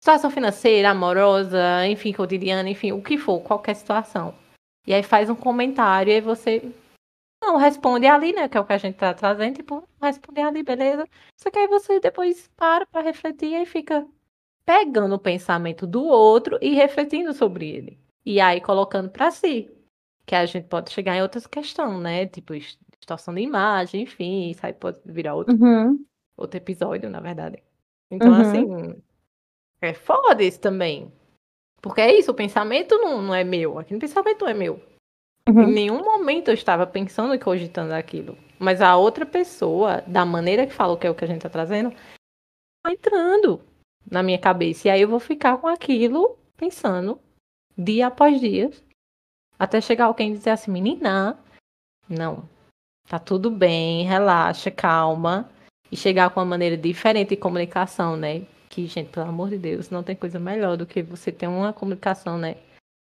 Situação 0.00 0.30
financeira, 0.30 0.90
amorosa, 0.90 1.86
enfim, 1.86 2.12
cotidiana, 2.12 2.68
enfim, 2.68 2.92
o 2.92 3.02
que 3.02 3.16
for, 3.16 3.40
qualquer 3.40 3.74
situação. 3.74 4.34
E 4.86 4.92
aí 4.92 5.02
faz 5.02 5.30
um 5.30 5.34
comentário 5.34 6.10
e 6.10 6.16
aí 6.16 6.20
você. 6.20 6.70
Não, 7.42 7.56
responde 7.56 8.06
ali, 8.06 8.32
né? 8.32 8.48
Que 8.48 8.58
é 8.58 8.60
o 8.60 8.64
que 8.66 8.74
a 8.74 8.78
gente 8.78 8.96
tá 8.96 9.14
trazendo, 9.14 9.56
tipo, 9.56 9.88
responde 10.00 10.40
ali, 10.40 10.62
beleza. 10.62 11.08
Só 11.40 11.50
que 11.50 11.58
aí 11.58 11.66
você 11.66 11.98
depois 11.98 12.48
para 12.56 12.86
pra 12.86 13.00
refletir 13.00 13.50
e 13.50 13.56
aí 13.56 13.66
fica 13.66 14.06
pegando 14.64 15.14
o 15.14 15.18
pensamento 15.18 15.86
do 15.86 16.04
outro 16.04 16.58
e 16.60 16.74
refletindo 16.74 17.32
sobre 17.32 17.68
ele. 17.68 17.98
E 18.24 18.40
aí 18.40 18.60
colocando 18.60 19.10
pra 19.10 19.30
si. 19.30 19.70
Que 20.26 20.34
a 20.34 20.46
gente 20.46 20.66
pode 20.68 20.90
chegar 20.90 21.16
em 21.16 21.22
outras 21.22 21.46
questões, 21.46 22.00
né? 22.00 22.26
Tipo, 22.26 22.54
dis- 22.54 22.78
distorção 22.98 23.34
de 23.34 23.42
imagem, 23.42 24.02
enfim, 24.02 24.48
isso 24.50 24.64
aí 24.64 24.72
pode 24.72 24.98
virar 25.04 25.34
outro, 25.34 25.54
uhum, 25.54 26.02
outro 26.36 26.56
episódio, 26.56 27.10
na 27.10 27.20
verdade. 27.20 27.62
Então, 28.10 28.32
Uhum. 28.32 28.40
assim, 28.40 29.02
é 29.82 29.92
foda 29.92 30.42
isso 30.42 30.58
também. 30.60 31.12
Porque 31.82 32.00
é 32.00 32.18
isso, 32.18 32.30
o 32.30 32.34
pensamento 32.34 32.96
não, 32.96 33.20
não 33.20 33.34
é 33.34 33.44
meu. 33.44 33.78
Aquele 33.78 34.00
pensamento 34.00 34.42
não 34.42 34.48
é 34.50 34.54
meu. 34.54 34.80
Em 35.46 35.52
uhum. 35.52 35.66
nenhum 35.66 36.02
momento 36.02 36.48
eu 36.48 36.54
estava 36.54 36.86
pensando 36.86 37.34
e 37.34 37.38
cogitando 37.38 37.92
aquilo. 37.92 38.38
Mas 38.58 38.80
a 38.80 38.96
outra 38.96 39.26
pessoa, 39.26 40.00
da 40.06 40.24
maneira 40.24 40.66
que 40.66 40.72
falou 40.72 40.96
que 40.96 41.06
é 41.06 41.10
o 41.10 41.14
que 41.14 41.24
a 41.24 41.28
gente 41.28 41.42
tá 41.42 41.50
trazendo, 41.50 41.90
tá 42.82 42.90
entrando 42.90 43.60
na 44.10 44.22
minha 44.22 44.38
cabeça. 44.38 44.88
E 44.88 44.90
aí 44.90 45.00
eu 45.00 45.08
vou 45.08 45.20
ficar 45.20 45.58
com 45.58 45.66
aquilo 45.66 46.38
pensando 46.56 47.18
dia 47.76 48.06
após 48.06 48.40
dia. 48.40 48.70
Até 49.58 49.80
chegar 49.80 50.06
alguém 50.06 50.32
dizer 50.32 50.50
assim, 50.50 50.70
menina, 50.70 51.38
não, 52.08 52.48
tá 53.08 53.18
tudo 53.18 53.50
bem, 53.50 54.04
relaxa, 54.04 54.70
calma. 54.70 55.48
E 55.90 55.96
chegar 55.96 56.30
com 56.30 56.40
uma 56.40 56.46
maneira 56.46 56.76
diferente 56.76 57.30
de 57.30 57.36
comunicação, 57.36 58.16
né? 58.16 58.42
Que, 58.68 58.86
gente, 58.86 59.10
pelo 59.10 59.28
amor 59.28 59.50
de 59.50 59.58
Deus, 59.58 59.90
não 59.90 60.02
tem 60.02 60.16
coisa 60.16 60.40
melhor 60.40 60.76
do 60.76 60.86
que 60.86 61.02
você 61.02 61.30
ter 61.30 61.46
uma 61.46 61.72
comunicação, 61.72 62.36
né? 62.36 62.56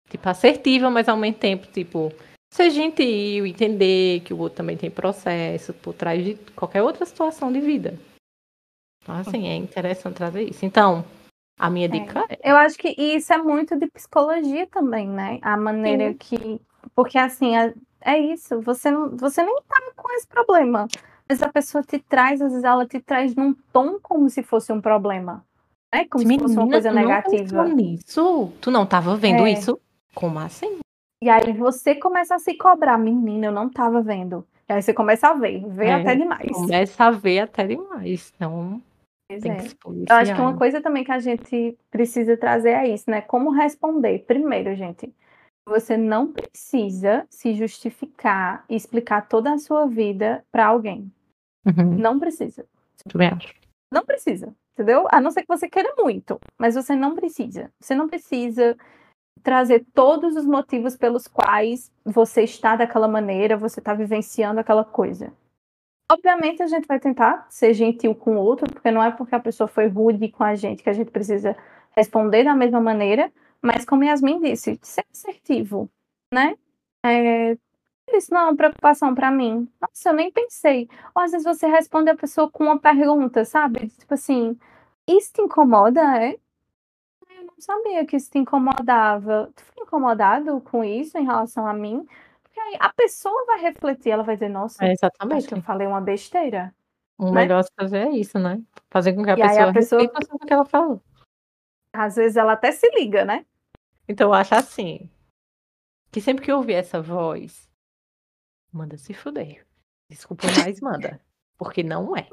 Tipo, 0.09 0.29
assertiva, 0.29 0.89
mas 0.89 1.09
ao 1.09 1.17
mesmo 1.17 1.37
tempo, 1.37 1.67
tipo, 1.67 2.13
ser 2.53 2.69
gentil, 2.69 3.45
entender 3.45 4.21
que 4.21 4.33
o 4.33 4.37
outro 4.37 4.57
também 4.57 4.77
tem 4.77 4.89
processo 4.89 5.73
por 5.73 5.93
trás 5.93 6.23
de 6.23 6.35
qualquer 6.55 6.81
outra 6.81 7.05
situação 7.05 7.51
de 7.51 7.59
vida. 7.59 7.99
Então, 9.07 9.15
assim, 9.15 9.47
é 9.47 9.55
interessante 9.55 10.15
trazer 10.15 10.43
isso. 10.43 10.65
Então, 10.65 11.05
a 11.57 11.69
minha 11.69 11.87
dica 11.87 12.25
é. 12.29 12.51
Eu 12.51 12.57
acho 12.57 12.77
que 12.77 12.93
isso 12.97 13.31
é 13.31 13.37
muito 13.37 13.77
de 13.77 13.87
psicologia 13.87 14.67
também, 14.67 15.07
né? 15.07 15.39
A 15.41 15.55
maneira 15.55 16.11
Sim. 16.11 16.17
que. 16.17 16.61
Porque 16.93 17.17
assim, 17.17 17.55
é, 17.55 17.73
é 18.01 18.19
isso, 18.19 18.61
você, 18.61 18.91
não, 18.91 19.15
você 19.15 19.41
nem 19.43 19.55
tá 19.67 19.81
com 19.95 20.11
esse 20.13 20.27
problema. 20.27 20.87
Mas 21.27 21.41
a 21.41 21.49
pessoa 21.49 21.83
te 21.83 21.99
traz, 21.99 22.41
às 22.41 22.51
vezes 22.51 22.63
ela 22.63 22.85
te 22.85 22.99
traz 22.99 23.35
num 23.35 23.53
tom 23.73 23.97
como 24.01 24.29
se 24.29 24.43
fosse 24.43 24.71
um 24.71 24.79
problema. 24.79 25.43
Né? 25.93 26.05
Como 26.05 26.25
se 26.25 26.39
fosse 26.39 26.53
uma 26.55 26.65
Menina, 26.65 26.71
coisa 26.71 26.91
negativa. 26.91 27.63
nisso? 27.65 28.53
Tu 28.61 28.71
não 28.71 28.85
tava 28.85 29.15
vendo 29.15 29.45
É. 29.45 29.51
isso? 29.51 29.79
Como 30.13 30.39
assim? 30.39 30.79
E 31.21 31.29
aí 31.29 31.51
você 31.53 31.95
começa 31.95 32.35
a 32.35 32.39
se 32.39 32.55
cobrar, 32.55 32.97
menina, 32.97 33.47
eu 33.47 33.51
não 33.51 33.69
tava 33.69 34.01
vendo. 34.01 34.45
E 34.69 34.73
aí 34.73 34.81
você 34.81 34.93
começa 34.93 35.29
a 35.29 35.33
ver, 35.33 35.65
ver 35.67 35.87
É, 35.87 35.93
até 35.93 36.15
demais. 36.15 36.51
Começa 36.51 37.03
a 37.05 37.11
ver 37.11 37.39
até 37.39 37.65
demais. 37.65 38.33
Então, 38.35 38.81
Pois 39.29 39.41
tem 39.41 39.51
é. 39.51 39.55
que 39.57 39.69
se 39.69 39.75
Eu 40.09 40.15
acho 40.15 40.33
que 40.33 40.41
uma 40.41 40.57
coisa 40.57 40.81
também 40.81 41.03
que 41.03 41.11
a 41.11 41.19
gente 41.19 41.77
precisa 41.91 42.37
trazer 42.37 42.69
é 42.69 42.87
isso, 42.87 43.09
né? 43.09 43.21
Como 43.21 43.51
responder. 43.51 44.19
Primeiro, 44.19 44.73
gente, 44.75 45.13
você 45.67 45.97
não 45.97 46.31
precisa 46.31 47.27
se 47.29 47.53
justificar 47.53 48.63
e 48.69 48.75
explicar 48.75 49.27
toda 49.27 49.53
a 49.53 49.57
sua 49.57 49.85
vida 49.85 50.43
para 50.49 50.65
alguém. 50.65 51.11
Uhum, 51.65 51.97
Não 51.97 52.17
precisa. 52.17 52.65
também 53.09 53.27
acho. 53.27 53.53
Não 53.91 54.05
precisa, 54.05 54.55
entendeu? 54.73 55.05
A 55.11 55.19
não 55.19 55.31
ser 55.31 55.41
que 55.41 55.47
você 55.47 55.69
queira 55.69 55.93
muito, 55.97 56.39
mas 56.57 56.75
você 56.75 56.95
não 56.95 57.13
precisa. 57.13 57.69
Você 57.81 57.93
não 57.93 58.07
precisa 58.07 58.77
trazer 59.43 59.85
todos 59.93 60.35
os 60.35 60.45
motivos 60.45 60.95
pelos 60.95 61.27
quais 61.27 61.91
você 62.05 62.43
está 62.43 62.77
daquela 62.77 63.07
maneira, 63.07 63.57
você 63.57 63.79
está 63.79 63.93
vivenciando 63.93 64.59
aquela 64.59 64.85
coisa. 64.85 65.33
Obviamente 66.09 66.63
a 66.63 66.67
gente 66.67 66.87
vai 66.87 66.99
tentar 66.99 67.45
ser 67.49 67.73
gentil 67.73 68.15
com 68.15 68.37
o 68.37 68.39
outro, 68.39 68.71
porque 68.71 68.89
não 68.91 69.03
é 69.03 69.11
porque 69.11 69.35
a 69.35 69.39
pessoa 69.39 69.67
foi 69.67 69.87
rude 69.87 70.29
com 70.29 70.43
a 70.43 70.55
gente 70.55 70.81
que 70.81 70.89
a 70.89 70.93
gente 70.93 71.11
precisa 71.11 71.55
responder 71.95 72.43
da 72.45 72.55
mesma 72.55 72.79
maneira, 72.79 73.31
mas 73.61 73.83
como 73.85 74.03
Yasmin 74.03 74.39
disse, 74.39 74.79
ser 74.81 75.05
assertivo, 75.11 75.89
né? 76.33 76.55
É, 77.05 77.57
isso 78.13 78.33
não 78.33 78.41
é 78.41 78.43
uma 78.45 78.55
preocupação 78.55 79.13
para 79.13 79.31
mim. 79.31 79.69
Nossa, 79.81 80.09
eu 80.09 80.13
nem 80.13 80.31
pensei. 80.31 80.89
Ou 81.15 81.23
às 81.23 81.31
vezes 81.31 81.45
você 81.45 81.67
responde 81.67 82.09
a 82.09 82.15
pessoa 82.15 82.49
com 82.49 82.65
uma 82.65 82.79
pergunta, 82.79 83.43
sabe? 83.45 83.89
Tipo 83.89 84.13
assim, 84.13 84.57
isso 85.07 85.33
te 85.33 85.41
incomoda, 85.41 86.01
é? 86.23 86.37
Eu 87.29 87.45
não 87.45 87.53
sabia 87.59 88.05
que 88.05 88.15
isso 88.17 88.31
te 88.31 88.37
incomodava. 88.39 89.51
Tu 89.55 89.63
foi 89.63 89.83
incomodado 89.83 90.61
com 90.61 90.83
isso 90.83 91.17
em 91.17 91.25
relação 91.25 91.67
a 91.67 91.73
mim? 91.73 92.05
Porque 92.57 92.69
aí 92.69 92.77
a 92.79 92.91
pessoa 92.91 93.45
vai 93.45 93.61
refletir, 93.61 94.09
ela 94.09 94.23
vai 94.23 94.35
dizer, 94.35 94.49
nossa, 94.49 94.83
É, 94.83 94.91
exatamente. 94.91 95.47
que 95.47 95.53
eu 95.53 95.61
falei 95.61 95.85
uma 95.85 96.01
besteira. 96.01 96.73
O 97.15 97.25
né? 97.25 97.41
melhor 97.41 97.59
a 97.63 97.81
fazer 97.83 98.07
é 98.07 98.09
isso, 98.09 98.39
né? 98.39 98.63
Fazer 98.89 99.13
com 99.13 99.23
que 99.23 99.29
a 99.29 99.33
E 99.37 99.41
pessoa 99.41 99.69
a 99.69 99.73
pessoa- 99.73 100.01
reflita 100.01 100.25
sobre 100.25 100.43
o 100.43 100.47
que 100.47 100.53
ela 100.53 100.65
falou. 100.65 101.01
Às 101.93 102.15
vezes 102.15 102.35
ela 102.35 102.53
até 102.53 102.71
se 102.71 102.89
liga, 102.95 103.23
né? 103.23 103.45
Então 104.09 104.29
eu 104.29 104.33
acho 104.33 104.55
assim, 104.55 105.07
que 106.11 106.19
sempre 106.19 106.43
que 106.45 106.51
eu 106.51 106.57
ouvir 106.57 106.73
essa 106.73 106.99
voz, 106.99 107.69
manda 108.73 108.97
se 108.97 109.13
fuder. 109.13 109.63
Desculpa, 110.09 110.47
mas 110.65 110.81
manda. 110.81 111.21
Porque 111.57 111.83
não 111.83 112.15
é. 112.17 112.27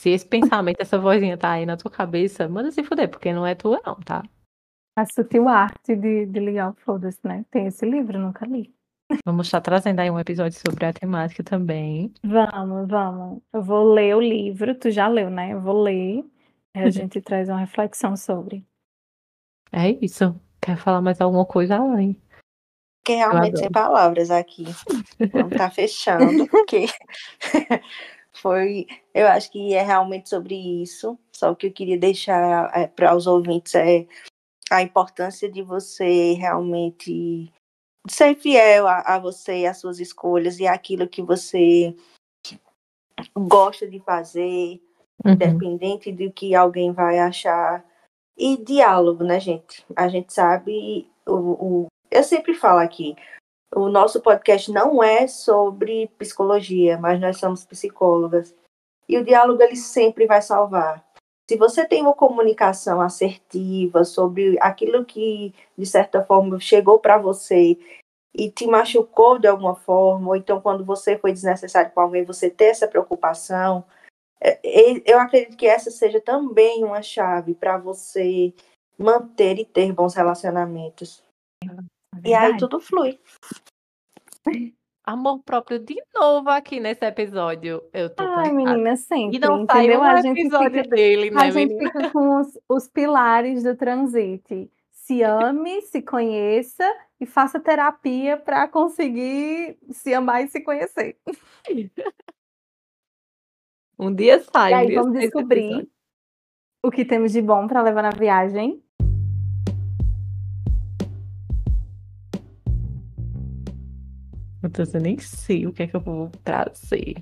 Se 0.00 0.10
esse 0.10 0.26
pensamento, 0.26 0.80
essa 0.80 0.98
vozinha 0.98 1.38
tá 1.38 1.52
aí 1.52 1.64
na 1.66 1.76
tua 1.76 1.90
cabeça, 1.92 2.48
manda 2.48 2.72
se 2.72 2.82
fuder, 2.82 3.08
porque 3.08 3.32
não 3.32 3.46
é 3.46 3.54
tua 3.54 3.80
não, 3.86 3.94
tá? 4.00 4.22
A 4.96 5.04
sutil 5.06 5.48
arte 5.48 5.94
de, 5.94 6.26
de 6.26 6.40
ligar 6.40 6.70
o 6.70 6.74
foda-se, 6.74 7.20
né? 7.24 7.44
Tem 7.52 7.66
esse 7.66 7.86
livro, 7.88 8.18
nunca 8.18 8.44
li. 8.44 8.76
Vamos 9.24 9.46
estar 9.46 9.60
trazendo 9.60 10.00
aí 10.00 10.10
um 10.10 10.18
episódio 10.18 10.58
sobre 10.58 10.84
a 10.84 10.92
temática 10.92 11.42
também. 11.42 12.12
Vamos, 12.22 12.88
vamos. 12.88 13.42
Eu 13.52 13.62
vou 13.62 13.92
ler 13.92 14.14
o 14.14 14.20
livro, 14.20 14.74
tu 14.74 14.90
já 14.90 15.08
leu, 15.08 15.30
né? 15.30 15.52
Eu 15.52 15.60
vou 15.60 15.82
ler. 15.82 16.24
Aí 16.74 16.84
a 16.84 16.90
gente 16.90 17.20
traz 17.20 17.48
uma 17.48 17.58
reflexão 17.58 18.16
sobre. 18.16 18.66
É 19.72 19.90
isso. 20.04 20.38
Quer 20.60 20.76
falar 20.76 21.00
mais 21.00 21.20
alguma 21.20 21.46
coisa 21.46 21.76
além? 21.76 22.20
Fiquei 22.98 23.16
realmente 23.16 23.58
sem 23.58 23.70
palavras 23.70 24.30
aqui. 24.30 24.64
Vamos 25.32 25.52
estar 25.52 25.70
fechando, 25.70 26.46
porque 26.48 26.86
foi. 28.32 28.86
Eu 29.14 29.26
acho 29.28 29.50
que 29.50 29.72
é 29.72 29.82
realmente 29.82 30.28
sobre 30.28 30.54
isso. 30.82 31.18
Só 31.32 31.54
que 31.54 31.68
eu 31.68 31.72
queria 31.72 31.98
deixar 31.98 32.90
para 32.90 33.16
os 33.16 33.26
ouvintes 33.26 33.74
é 33.74 34.06
a 34.70 34.82
importância 34.82 35.50
de 35.50 35.62
você 35.62 36.34
realmente 36.34 37.50
ser 38.12 38.34
fiel 38.36 38.86
a, 38.86 39.00
a 39.00 39.18
você 39.18 39.60
e 39.60 39.66
às 39.66 39.78
suas 39.78 39.98
escolhas 40.00 40.58
e 40.58 40.66
aquilo 40.66 41.08
que 41.08 41.22
você 41.22 41.94
gosta 43.36 43.86
de 43.88 44.00
fazer, 44.00 44.80
Uhum. 45.24 45.32
independente 45.32 46.12
do 46.12 46.30
que 46.32 46.54
alguém 46.54 46.92
vai 46.92 47.18
achar. 47.18 47.84
E 48.36 48.56
diálogo, 48.56 49.24
né, 49.24 49.40
gente? 49.40 49.84
A 49.96 50.06
gente 50.06 50.32
sabe, 50.32 51.10
o, 51.26 51.32
o- 51.34 51.86
eu 52.08 52.22
sempre 52.22 52.54
falo 52.54 52.78
aqui, 52.78 53.16
o 53.74 53.88
nosso 53.88 54.20
podcast 54.22 54.70
não 54.70 55.02
é 55.02 55.26
sobre 55.26 56.06
psicologia, 56.18 56.96
mas 56.98 57.20
nós 57.20 57.38
somos 57.38 57.64
psicólogas. 57.64 58.54
E 59.08 59.18
o 59.18 59.24
diálogo 59.24 59.60
ele 59.60 59.74
sempre 59.74 60.24
vai 60.26 60.40
salvar. 60.40 61.04
Se 61.48 61.56
você 61.56 61.86
tem 61.86 62.02
uma 62.02 62.12
comunicação 62.12 63.00
assertiva 63.00 64.04
sobre 64.04 64.58
aquilo 64.60 65.04
que, 65.04 65.54
de 65.76 65.86
certa 65.86 66.22
forma, 66.22 66.60
chegou 66.60 66.98
para 66.98 67.16
você 67.16 67.78
e 68.34 68.50
te 68.50 68.66
machucou 68.66 69.38
de 69.38 69.48
alguma 69.48 69.74
forma, 69.74 70.28
ou 70.28 70.36
então 70.36 70.60
quando 70.60 70.84
você 70.84 71.16
foi 71.16 71.32
desnecessário 71.32 71.90
com 71.92 72.00
alguém, 72.00 72.22
você 72.22 72.50
ter 72.50 72.66
essa 72.66 72.86
preocupação, 72.86 73.82
é, 74.40 74.60
é, 74.62 75.02
eu 75.06 75.18
acredito 75.18 75.56
que 75.56 75.66
essa 75.66 75.90
seja 75.90 76.20
também 76.20 76.84
uma 76.84 77.00
chave 77.00 77.54
para 77.54 77.78
você 77.78 78.52
manter 78.98 79.58
e 79.58 79.64
ter 79.64 79.90
bons 79.90 80.14
relacionamentos. 80.14 81.22
E 82.22 82.34
aí 82.34 82.58
tudo 82.58 82.78
flui. 82.78 83.18
Amor 85.08 85.42
próprio 85.42 85.78
de 85.78 85.96
novo 86.14 86.50
aqui 86.50 86.78
nesse 86.78 87.02
episódio. 87.02 87.82
Eu 87.94 88.14
tô 88.14 88.22
Ai, 88.24 88.28
cansada. 88.28 88.52
menina, 88.52 88.94
sempre. 88.94 89.38
E 89.38 89.40
não 89.40 89.62
entendeu? 89.62 90.00
um 90.00 90.02
A 90.02 90.20
gente 90.20 90.38
episódio 90.38 90.82
fica, 90.82 90.94
dele, 90.94 91.30
né, 91.30 91.40
a 91.40 91.50
gente 91.50 91.72
menina? 91.72 91.92
fica 91.92 92.10
com 92.10 92.38
os, 92.38 92.58
os 92.68 92.88
pilares 92.88 93.62
do 93.62 93.74
transite. 93.74 94.70
Se 94.90 95.22
ame, 95.24 95.80
se 95.80 96.02
conheça 96.02 96.84
e 97.18 97.24
faça 97.24 97.58
terapia 97.58 98.36
para 98.36 98.68
conseguir 98.68 99.78
se 99.90 100.12
amar 100.12 100.44
e 100.44 100.48
se 100.48 100.60
conhecer. 100.60 101.16
Um 103.98 104.14
dia 104.14 104.40
sai. 104.40 104.72
E 104.72 104.74
um 104.74 104.78
aí 104.78 104.86
dia 104.88 105.00
vamos 105.00 105.14
sai 105.14 105.22
descobrir 105.22 105.88
o 106.84 106.90
que 106.90 107.04
temos 107.04 107.32
de 107.32 107.40
bom 107.40 107.66
para 107.66 107.82
levar 107.82 108.02
na 108.02 108.10
viagem. 108.10 108.80
Meu 114.62 114.70
Deus, 114.70 114.92
eu 114.94 115.00
nem 115.00 115.18
sei 115.18 115.66
o 115.66 115.72
que 115.72 115.82
é 115.82 115.86
que 115.86 115.94
eu 115.96 116.00
vou 116.00 116.30
trazer. 116.44 117.16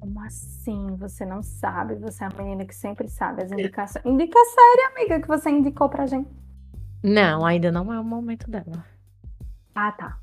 Como 0.00 0.20
assim? 0.24 0.96
Você 0.96 1.24
não 1.24 1.42
sabe? 1.42 1.94
Você 1.96 2.24
é 2.24 2.26
a 2.26 2.42
menina 2.42 2.64
que 2.64 2.74
sempre 2.74 3.06
sabe 3.08 3.42
as 3.42 3.52
indicações. 3.52 4.04
Indica 4.04 4.38
a 4.38 4.44
série, 4.44 4.82
amiga, 4.96 5.20
que 5.20 5.28
você 5.28 5.50
indicou 5.50 5.88
pra 5.88 6.06
gente. 6.06 6.28
Não, 7.04 7.44
ainda 7.44 7.70
não 7.70 7.92
é 7.92 8.00
o 8.00 8.04
momento 8.04 8.50
dela. 8.50 8.84
Ah, 9.74 9.92
tá. 9.92 10.18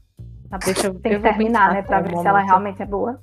Tá. 0.50 0.58
Deixa 0.58 0.88
eu- 0.88 0.96
Tem 1.00 1.14
que 1.14 1.20
terminar, 1.20 1.74
né? 1.74 1.82
Pra 1.84 2.00
qual 2.02 2.04
ver 2.04 2.10
se 2.10 2.28
ela 2.28 2.32
momento. 2.40 2.48
realmente 2.48 2.82
é 2.82 2.86
boa. 2.86 3.22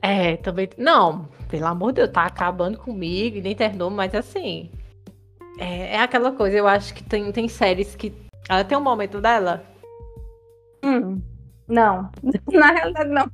É, 0.00 0.36
também. 0.36 0.68
Não, 0.78 1.28
pelo 1.48 1.66
amor 1.66 1.88
de 1.92 1.96
Deus, 2.02 2.10
tá 2.12 2.24
acabando 2.24 2.78
comigo 2.78 3.36
e 3.36 3.42
nem 3.42 3.56
terminou, 3.56 3.90
mas 3.90 4.14
assim. 4.14 4.70
É, 5.58 5.96
é 5.96 6.00
aquela 6.00 6.30
coisa, 6.32 6.56
eu 6.56 6.68
acho 6.68 6.94
que 6.94 7.02
tem, 7.02 7.30
tem 7.32 7.48
séries 7.48 7.96
que. 7.96 8.12
Ela 8.48 8.64
tem 8.64 8.78
um 8.78 8.82
momento 8.82 9.20
dela. 9.20 9.64
Hum, 10.84 11.20
não. 11.68 12.10
Na 12.52 12.72
realidade, 12.72 13.10
não. 13.10 13.30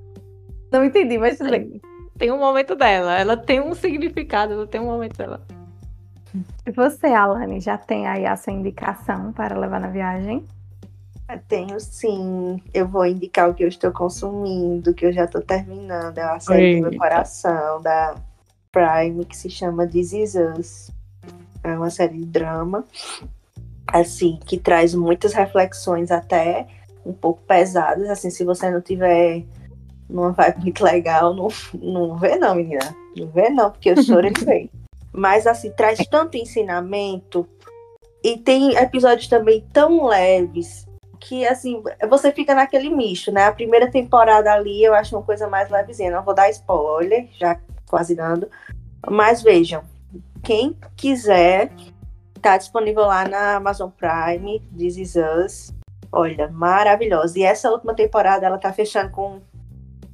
Não 0.72 0.84
entendi, 0.84 1.18
mas 1.18 1.38
tudo 1.38 1.50
bem. 1.50 1.80
Tem 2.18 2.32
um 2.32 2.38
momento 2.38 2.74
dela. 2.74 3.18
Ela 3.18 3.36
tem 3.36 3.60
um 3.60 3.74
significado, 3.74 4.52
ela 4.52 4.66
tem 4.66 4.80
um 4.80 4.86
momento 4.86 5.16
dela. 5.16 5.40
E 6.66 6.70
você, 6.72 7.06
Alane, 7.06 7.60
já 7.60 7.78
tem 7.78 8.06
aí 8.06 8.26
a 8.26 8.36
sua 8.36 8.52
indicação 8.52 9.32
para 9.32 9.56
levar 9.56 9.80
na 9.80 9.88
viagem? 9.88 10.44
Tenho 11.48 11.78
sim. 11.80 12.60
Eu 12.72 12.86
vou 12.86 13.06
indicar 13.06 13.48
o 13.48 13.54
que 13.54 13.64
eu 13.64 13.68
estou 13.68 13.90
consumindo, 13.92 14.92
que 14.92 15.06
eu 15.06 15.12
já 15.12 15.24
estou 15.24 15.40
terminando. 15.40 16.18
É 16.18 16.26
uma 16.26 16.40
série 16.40 16.76
do 16.76 16.82
meu 16.82 16.92
Eita. 16.92 16.98
coração, 16.98 17.80
da 17.80 18.16
Prime, 18.70 19.24
que 19.24 19.36
se 19.36 19.48
chama 19.48 19.86
This 19.86 20.12
Is 20.12 20.34
Us. 20.34 20.90
É 21.62 21.76
uma 21.76 21.88
série 21.88 22.18
de 22.18 22.26
drama, 22.26 22.84
assim, 23.86 24.38
que 24.44 24.58
traz 24.58 24.94
muitas 24.94 25.32
reflexões 25.32 26.10
até 26.10 26.66
um 27.04 27.12
pouco 27.12 27.42
pesadas. 27.42 28.08
Assim, 28.08 28.30
se 28.30 28.44
você 28.44 28.70
não 28.70 28.80
tiver 28.80 29.44
numa 30.08 30.32
vibe 30.32 30.62
muito 30.62 30.84
legal, 30.84 31.34
não, 31.34 31.48
não 31.74 32.16
vê 32.16 32.36
não, 32.36 32.54
menina. 32.54 32.94
Não 33.16 33.26
vê 33.28 33.48
não, 33.50 33.70
porque 33.70 33.90
eu 33.90 34.02
choro 34.02 34.26
ele 34.26 34.44
vem. 34.44 34.70
Mas, 35.12 35.46
assim, 35.46 35.70
traz 35.70 35.98
tanto 36.08 36.36
ensinamento 36.36 37.48
e 38.22 38.36
tem 38.38 38.74
episódios 38.76 39.28
também 39.28 39.64
tão 39.72 40.06
leves 40.06 40.86
que 41.20 41.46
assim, 41.46 41.82
você 42.08 42.30
fica 42.32 42.54
naquele 42.54 42.90
misto, 42.90 43.32
né? 43.32 43.46
A 43.46 43.52
primeira 43.52 43.90
temporada 43.90 44.52
ali 44.52 44.84
eu 44.84 44.94
acho 44.94 45.16
uma 45.16 45.22
coisa 45.22 45.48
mais 45.48 45.70
levezinha. 45.70 46.10
Não 46.10 46.22
vou 46.22 46.34
dar 46.34 46.50
spoiler, 46.50 47.28
já 47.38 47.58
quase 47.88 48.14
dando. 48.14 48.48
Mas 49.08 49.42
vejam, 49.42 49.82
quem 50.42 50.76
quiser, 50.96 51.70
tá 52.42 52.58
disponível 52.58 53.06
lá 53.06 53.26
na 53.26 53.56
Amazon 53.56 53.90
Prime, 53.90 54.60
This 54.76 54.96
Is 54.96 55.16
Us. 55.16 55.74
Olha, 56.16 56.48
maravilhosa. 56.48 57.36
E 57.38 57.42
essa 57.42 57.68
última 57.70 57.92
temporada 57.94 58.46
ela 58.46 58.56
tá 58.56 58.72
fechando 58.72 59.10
com 59.10 59.40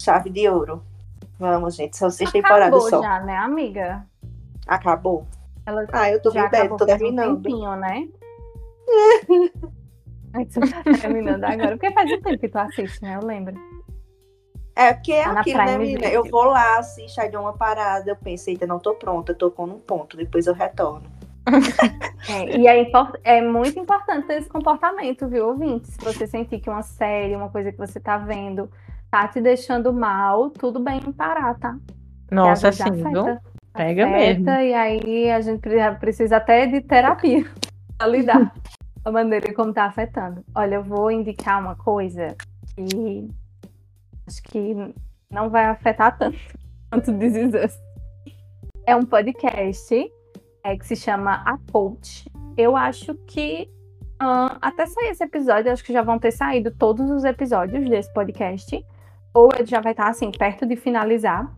chave 0.01 0.31
de 0.31 0.49
ouro. 0.49 0.83
Vamos, 1.39 1.75
gente, 1.77 1.95
são 1.97 2.09
seis 2.11 2.33
temporadas 2.33 2.69
Acabou 2.69 2.89
só. 2.89 3.03
já, 3.03 3.21
né, 3.21 3.37
amiga? 3.37 4.07
Acabou. 4.67 5.27
Ela 5.67 5.87
Ah, 5.93 6.11
eu 6.11 6.21
tô 6.23 6.31
ideia, 6.31 6.47
acabou 6.47 6.79
tô 6.79 6.87
faz 6.87 6.97
um 6.97 7.05
terminando. 7.05 7.43
tempinho, 7.43 7.77
né? 7.77 8.09
Aí 10.33 10.47
tu 10.47 10.61
tá 10.61 10.83
terminando 10.85 11.45
agora. 11.45 11.77
Porque 11.77 11.93
faz 11.93 12.11
um 12.11 12.21
tempo 12.23 12.39
que 12.39 12.49
tu 12.49 12.57
assiste, 12.57 13.03
né? 13.03 13.17
Eu 13.21 13.27
lembro. 13.27 13.55
É, 14.75 14.95
porque 14.95 15.13
é 15.13 15.25
Tá 15.25 15.41
aquilo, 15.41 15.59
né, 15.59 15.77
menina? 15.77 16.07
Eu 16.07 16.25
vou 16.25 16.45
lá, 16.45 16.79
assisto, 16.79 17.21
aí 17.21 17.31
dou 17.31 17.43
uma 17.43 17.53
parada, 17.53 18.11
eu 18.11 18.17
pensei, 18.17 18.55
ainda 18.55 18.67
não 18.67 18.79
tô 18.79 18.95
pronta, 18.95 19.33
eu 19.33 19.37
tô 19.37 19.51
com 19.51 19.65
um 19.65 19.79
ponto, 19.79 20.17
depois 20.17 20.47
eu 20.47 20.55
retorno. 20.55 21.03
É, 22.29 22.57
e 22.57 22.67
é, 22.67 22.91
é 23.25 23.43
muito 23.43 23.79
importante 23.79 24.27
ter 24.27 24.39
esse 24.39 24.49
comportamento, 24.49 25.29
viu, 25.29 25.49
ouvinte? 25.49 25.89
Se 25.89 25.99
você 26.05 26.27
sentir 26.27 26.61
que 26.61 26.69
uma 26.69 26.83
série, 26.83 27.35
uma 27.35 27.49
coisa 27.49 27.73
que 27.73 27.79
você 27.79 27.99
tá 27.99 28.19
vendo, 28.19 28.71
tá 29.11 29.27
te 29.27 29.41
deixando 29.41 29.93
mal, 29.93 30.51
tudo 30.51 30.79
bem 30.79 31.01
em 31.07 31.13
parar, 31.13 31.59
tá? 31.59 31.77
Nossa, 32.31 32.69
assim, 32.69 32.91
viu? 32.91 33.39
Pega 33.73 34.07
afeta, 34.07 34.19
mesmo. 34.19 34.51
E 34.51 34.75
aí 34.75 35.31
a 35.31 35.41
gente 35.41 35.61
pre- 35.61 35.95
precisa 35.97 36.37
até 36.37 36.67
de 36.67 36.81
terapia 36.81 37.45
pra 37.97 38.07
lidar 38.07 38.53
com 39.03 39.09
a 39.09 39.13
maneira 39.13 39.53
como 39.55 39.73
tá 39.73 39.85
afetando. 39.85 40.45
Olha, 40.55 40.77
eu 40.77 40.85
vou 40.85 41.11
indicar 41.11 41.61
uma 41.61 41.75
coisa 41.75 42.37
que 42.67 43.29
acho 44.27 44.43
que 44.43 44.75
não 45.31 45.49
vai 45.49 45.65
afetar 45.65 46.17
tanto. 46.19 46.39
quanto 46.91 47.17
This. 47.19 47.79
É 48.87 48.97
um 48.97 49.05
podcast 49.05 50.13
é, 50.65 50.77
que 50.77 50.87
se 50.87 50.97
chama 50.97 51.43
A 51.45 51.59
Coach. 51.71 52.31
Eu 52.57 52.77
acho 52.77 53.15
que 53.27 53.69
uh, 54.23 54.57
até 54.61 54.87
sair 54.87 55.09
esse 55.09 55.25
episódio, 55.25 55.73
acho 55.73 55.85
que 55.85 55.93
já 55.93 56.03
vão 56.03 56.19
ter 56.19 56.31
saído 56.31 56.71
todos 56.71 57.11
os 57.11 57.25
episódios 57.25 57.89
desse 57.89 58.13
podcast. 58.13 58.85
Ou 59.33 59.51
ele 59.55 59.67
já 59.67 59.81
vai 59.81 59.93
estar 59.93 60.09
assim, 60.09 60.31
perto 60.31 60.67
de 60.67 60.77
finalizar. 60.77 61.51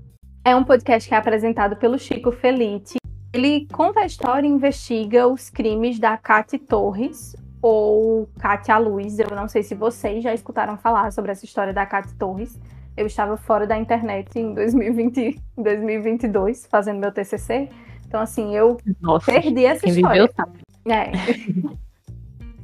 É 0.45 0.55
um 0.55 0.65
podcast 0.65 1.09
que 1.09 1.15
é 1.15 1.19
apresentado 1.19 1.77
pelo 1.77 1.99
Chico 1.99 2.33
Felite. 2.33 2.97
Ele 3.33 3.67
conta 3.73 4.01
a 4.01 4.07
história 4.07 4.47
e 4.47 4.51
investiga 4.51 5.27
os 5.27 5.49
crimes 5.49 5.99
da 5.99 6.19
Cate 6.19 6.59
Torres, 6.59 7.35
ou 7.63 8.29
Cátia 8.39 8.77
Luz. 8.77 9.19
Eu 9.19 9.35
não 9.35 9.49
sei 9.49 9.63
se 9.63 9.75
vocês 9.75 10.23
já 10.23 10.35
escutaram 10.35 10.77
falar 10.77 11.11
sobre 11.13 11.33
essa 11.33 11.45
história 11.45 11.73
da 11.73 11.87
Cátia 11.87 12.15
Torres. 12.19 12.61
Eu 12.95 13.07
estava 13.07 13.39
fora 13.39 13.67
da 13.67 13.79
internet 13.79 14.39
em 14.39 14.53
2020, 14.53 15.41
2022, 15.57 16.67
fazendo 16.67 16.99
meu 16.99 17.11
TCC. 17.11 17.71
Então, 18.13 18.21
assim, 18.21 18.55
eu 18.55 18.77
Nossa, 19.01 19.33
perdi 19.33 19.65
essa 19.65 19.89
história. 19.89 20.27
Viveu, 20.27 20.95
é. 20.95 21.13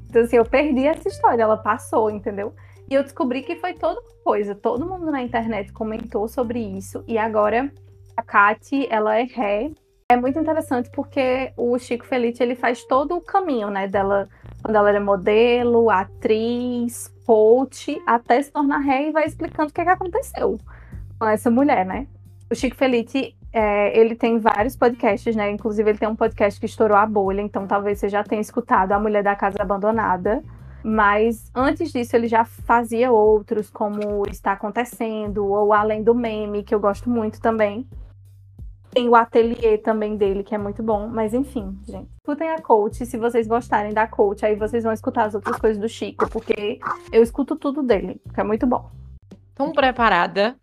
então, 0.06 0.22
assim, 0.22 0.36
eu 0.36 0.44
perdi 0.44 0.86
essa 0.86 1.08
história. 1.08 1.42
Ela 1.42 1.56
passou, 1.56 2.10
entendeu? 2.10 2.54
E 2.90 2.92
eu 2.92 3.02
descobri 3.02 3.40
que 3.40 3.56
foi 3.56 3.72
toda 3.72 3.98
uma 3.98 4.22
coisa. 4.22 4.54
Todo 4.54 4.84
mundo 4.84 5.10
na 5.10 5.22
internet 5.22 5.72
comentou 5.72 6.28
sobre 6.28 6.58
isso. 6.58 7.02
E 7.08 7.16
agora 7.16 7.72
a 8.14 8.22
Kate, 8.22 8.86
ela 8.90 9.18
é 9.18 9.22
ré. 9.22 9.70
É 10.10 10.18
muito 10.18 10.38
interessante 10.38 10.90
porque 10.90 11.50
o 11.56 11.78
Chico 11.78 12.04
Felice, 12.04 12.42
ele 12.42 12.54
faz 12.54 12.84
todo 12.84 13.16
o 13.16 13.20
caminho, 13.22 13.70
né, 13.70 13.88
dela 13.88 14.28
quando 14.62 14.76
ela 14.76 14.90
era 14.90 15.00
modelo, 15.00 15.88
atriz, 15.88 17.08
coach, 17.24 17.98
até 18.06 18.42
se 18.42 18.52
tornar 18.52 18.80
ré 18.80 19.08
e 19.08 19.12
vai 19.12 19.24
explicando 19.24 19.70
o 19.70 19.72
que, 19.72 19.80
é 19.80 19.84
que 19.84 19.90
aconteceu 19.90 20.58
com 21.18 21.26
essa 21.26 21.50
mulher, 21.50 21.86
né? 21.86 22.06
O 22.50 22.54
Chico 22.54 22.76
Felice, 22.76 23.34
é, 23.52 23.98
ele 23.98 24.14
tem 24.14 24.38
vários 24.38 24.76
podcasts, 24.76 25.34
né? 25.34 25.50
Inclusive, 25.50 25.90
ele 25.90 25.98
tem 25.98 26.08
um 26.08 26.16
podcast 26.16 26.58
que 26.60 26.66
estourou 26.66 26.96
a 26.96 27.06
bolha, 27.06 27.40
então 27.40 27.66
talvez 27.66 27.98
você 27.98 28.08
já 28.08 28.22
tenha 28.22 28.40
escutado 28.40 28.92
A 28.92 28.98
Mulher 28.98 29.22
da 29.22 29.34
Casa 29.34 29.56
Abandonada. 29.60 30.42
Mas 30.82 31.50
antes 31.54 31.90
disso, 31.92 32.14
ele 32.14 32.28
já 32.28 32.44
fazia 32.44 33.10
outros, 33.10 33.68
como 33.68 34.24
Está 34.30 34.52
Acontecendo, 34.52 35.46
ou 35.46 35.72
Além 35.72 36.02
do 36.02 36.14
Meme, 36.14 36.62
que 36.62 36.74
eu 36.74 36.80
gosto 36.80 37.10
muito 37.10 37.40
também. 37.40 37.86
Tem 38.90 39.08
o 39.08 39.14
ateliê 39.14 39.76
também 39.76 40.16
dele, 40.16 40.42
que 40.42 40.54
é 40.54 40.58
muito 40.58 40.82
bom. 40.82 41.08
Mas 41.08 41.34
enfim, 41.34 41.76
gente. 41.86 42.08
Escutem 42.16 42.50
a 42.50 42.60
coach. 42.60 43.04
Se 43.04 43.18
vocês 43.18 43.46
gostarem 43.46 43.92
da 43.92 44.06
coach, 44.06 44.46
aí 44.46 44.56
vocês 44.56 44.84
vão 44.84 44.92
escutar 44.92 45.24
as 45.24 45.34
outras 45.34 45.58
coisas 45.58 45.78
do 45.78 45.88
Chico, 45.88 46.28
porque 46.30 46.78
eu 47.12 47.22
escuto 47.22 47.56
tudo 47.56 47.82
dele, 47.82 48.20
que 48.32 48.40
é 48.40 48.44
muito 48.44 48.66
bom. 48.66 48.90
Tão 49.54 49.72
preparada? 49.72 50.56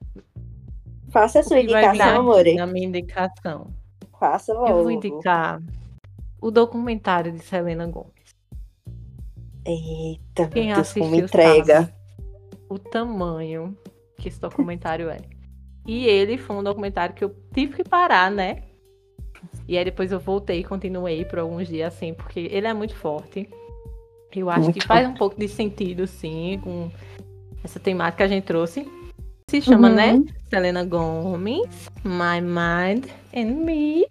Faça 1.15 1.39
a 1.39 1.43
sua 1.43 1.61
indicação, 1.61 2.19
amor. 2.19 2.43
Na 2.55 2.67
minha 2.67 2.87
indicação. 2.87 3.67
Faça 4.19 4.53
logo. 4.53 4.67
Eu 4.67 4.83
vou 4.83 4.91
indicar 4.91 5.63
o 6.41 6.51
documentário 6.51 7.31
de 7.31 7.39
Selena 7.39 7.87
Gomes. 7.87 8.11
Eita, 9.65 10.49
Quem 10.49 10.73
assistiu 10.73 11.05
me 11.05 11.21
entrega. 11.21 11.89
o 12.69 12.77
tamanho 12.77 13.77
que 14.17 14.27
esse 14.27 14.41
documentário 14.41 15.09
é. 15.09 15.19
E 15.87 16.05
ele 16.05 16.37
foi 16.37 16.53
um 16.53 16.63
documentário 16.63 17.15
que 17.15 17.23
eu 17.23 17.33
tive 17.53 17.77
que 17.77 17.83
parar, 17.85 18.29
né? 18.29 18.63
E 19.69 19.77
aí 19.77 19.85
depois 19.85 20.11
eu 20.11 20.19
voltei 20.19 20.59
e 20.59 20.63
continuei 20.65 21.23
por 21.23 21.39
alguns 21.39 21.69
dias 21.69 21.93
assim, 21.93 22.13
porque 22.13 22.41
ele 22.51 22.67
é 22.67 22.73
muito 22.73 22.93
forte. 22.93 23.49
Eu 24.35 24.49
acho 24.49 24.63
muito 24.63 24.81
que 24.81 24.85
faz 24.85 25.07
um 25.07 25.13
pouco 25.13 25.39
de 25.39 25.47
sentido, 25.47 26.05
sim, 26.07 26.59
com 26.61 26.91
essa 27.63 27.79
temática 27.79 28.17
que 28.17 28.23
a 28.23 28.27
gente 28.27 28.43
trouxe. 28.43 28.85
Se 29.49 29.61
chama, 29.61 29.89
né? 29.89 30.13
uhum. 30.13 30.23
né? 30.25 30.33
Selena 30.49 30.83
Gomez, 30.83 31.89
My 32.03 32.41
Mind 32.41 33.05
and 33.33 33.63
Me. 33.63 34.07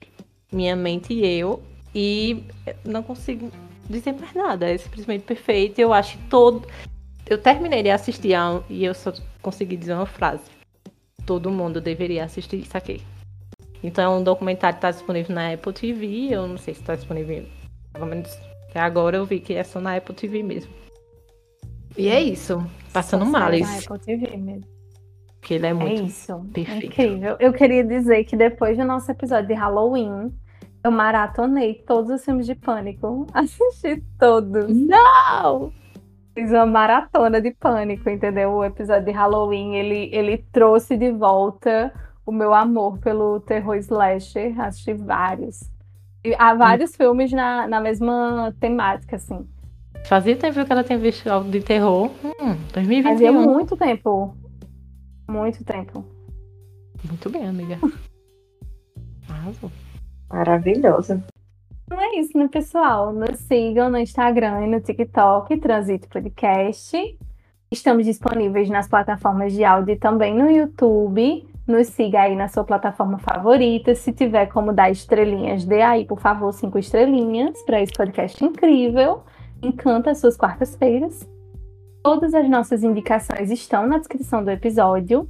Minha 0.53 0.77
mente 0.77 1.13
e 1.13 1.27
eu. 1.27 1.63
E 1.95 2.45
não 2.85 3.03
consigo 3.03 3.51
dizer 3.89 4.13
mais 4.13 4.33
nada. 4.35 4.71
É 4.71 4.79
simplesmente 4.79 5.23
perfeito. 5.23 5.79
Eu 5.79 5.93
acho 5.93 6.19
todo. 6.31 6.67
Eu 7.27 7.39
terminei 7.39 7.83
de 7.83 7.91
assistir 7.91 8.35
e 8.69 8.85
eu 8.85 8.95
só 8.95 9.13
consegui 9.43 9.77
dizer 9.77 9.95
uma 9.95 10.07
frase 10.07 10.55
todo 11.25 11.51
mundo 11.51 11.81
deveria 11.81 12.25
assistir 12.25 12.61
isso 12.61 12.77
aqui. 12.77 13.03
Então 13.83 14.05
é 14.05 14.19
um 14.19 14.23
documentário 14.23 14.79
que 14.79 14.87
está 14.87 14.91
disponível 14.91 15.35
na 15.35 15.53
Apple 15.53 15.73
TV, 15.73 16.29
eu 16.31 16.47
não 16.47 16.57
sei 16.57 16.75
se 16.75 16.81
está 16.81 16.95
disponível, 16.95 17.45
pelo 17.93 18.07
menos 18.07 18.31
até 18.71 18.81
agora 18.81 19.17
eu 19.17 19.27
vi 19.27 19.41
que 19.41 19.55
é 19.55 19.63
só 19.63 19.81
na 19.81 19.97
Apple 19.97 20.15
TV 20.15 20.43
mesmo. 20.43 20.73
E 21.97 22.09
é 22.09 22.21
isso, 22.21 22.65
passando 22.93 23.27
males. 23.27 23.69
Na 23.69 23.79
Apple 23.79 23.99
TV 24.01 24.37
mesmo. 24.37 24.74
Porque 25.45 25.53
ele 25.53 25.67
é, 25.67 25.71
é 25.71 25.75
muito 25.75 26.03
é 26.03 26.07
isso. 26.07 26.41
perfeito. 26.55 26.87
incrível. 26.87 27.37
Eu 27.39 27.53
queria 27.53 27.85
dizer 27.85 28.25
que 28.25 28.35
depois 28.35 28.79
do 28.79 28.85
nosso 28.85 29.11
episódio 29.11 29.49
de 29.49 29.53
Halloween, 29.53 30.33
eu 30.83 30.91
maratonei 30.91 31.75
todos 31.87 32.11
os 32.11 32.25
filmes 32.25 32.47
de 32.47 32.55
pânico. 32.55 33.27
Assisti 33.35 34.03
todos. 34.19 34.75
Não! 34.75 35.71
Fiz 36.33 36.51
uma 36.51 36.65
maratona 36.65 37.43
de 37.43 37.51
pânico, 37.51 38.09
entendeu? 38.09 38.53
O 38.53 38.65
episódio 38.65 39.05
de 39.05 39.11
Halloween, 39.11 39.75
ele, 39.75 40.09
ele 40.15 40.39
trouxe 40.51 40.97
de 40.97 41.13
volta 41.13 41.93
o 42.25 42.33
meu 42.33 42.55
amor 42.55 42.97
pelo 42.99 43.39
terror 43.41 43.77
slasher. 43.77 44.59
Assisti 44.59 44.95
vários. 44.95 45.71
E 46.25 46.35
há 46.39 46.55
vários 46.55 46.93
hum. 46.93 46.97
filmes 46.97 47.33
na, 47.33 47.69
na 47.69 47.83
mesma 47.83 48.55
temática, 48.59 49.17
assim. 49.17 49.47
Fazia 50.07 50.37
tempo 50.37 50.65
que 50.65 50.73
ela 50.73 50.83
tinha 50.83 50.99
visto 50.99 51.29
algo 51.29 51.51
de 51.51 51.61
terror. 51.61 52.11
Hum, 52.25 52.57
2021. 52.73 53.03
Fazia 53.03 53.33
muito 53.33 53.77
tempo. 53.77 54.35
Muito 55.29 55.65
tempo. 55.65 56.05
Muito 57.05 57.31
bem, 57.31 57.47
amiga. 57.47 57.79
Arrasou. 59.29 59.71
Maravilhosa. 60.29 61.25
Então 61.85 62.01
é 62.01 62.17
isso, 62.17 62.37
né, 62.37 62.49
pessoal? 62.49 63.13
Nos 63.13 63.39
sigam 63.41 63.91
no 63.91 63.99
Instagram 63.99 64.67
e 64.67 64.71
no 64.71 64.81
TikTok, 64.81 65.57
Transito 65.59 66.09
Podcast. 66.09 66.97
Estamos 67.71 68.07
disponíveis 68.07 68.69
nas 68.71 68.89
plataformas 68.89 69.53
de 69.53 69.65
áudio 69.65 69.95
e 69.95 69.99
também 69.99 70.35
no 70.35 70.51
YouTube. 70.51 71.47
Nos 71.67 71.89
siga 71.89 72.23
aí 72.23 72.37
na 72.37 72.49
sua 72.49 72.65
plataforma 72.65 73.19
favorita. 73.19 73.95
Se 73.95 74.13
tiver 74.13 74.47
como 74.47 74.73
dar 74.73 74.91
estrelinhas, 74.91 75.65
dê 75.65 75.83
aí, 75.83 76.05
por 76.05 76.21
favor, 76.21 76.53
cinco 76.53 76.79
estrelinhas 76.79 77.61
para 77.65 77.81
esse 77.81 77.93
podcast 77.93 78.43
incrível. 78.45 79.23
Encanta 79.63 80.11
as 80.11 80.19
suas 80.19 80.37
quartas-feiras. 80.37 81.29
Todas 82.05 82.35
as 82.35 82.47
nossas 82.51 82.83
indicações 82.83 83.51
estão 83.51 83.87
na 83.87 83.97
descrição 83.97 84.45
do 84.45 84.51
episódio. 84.51 85.27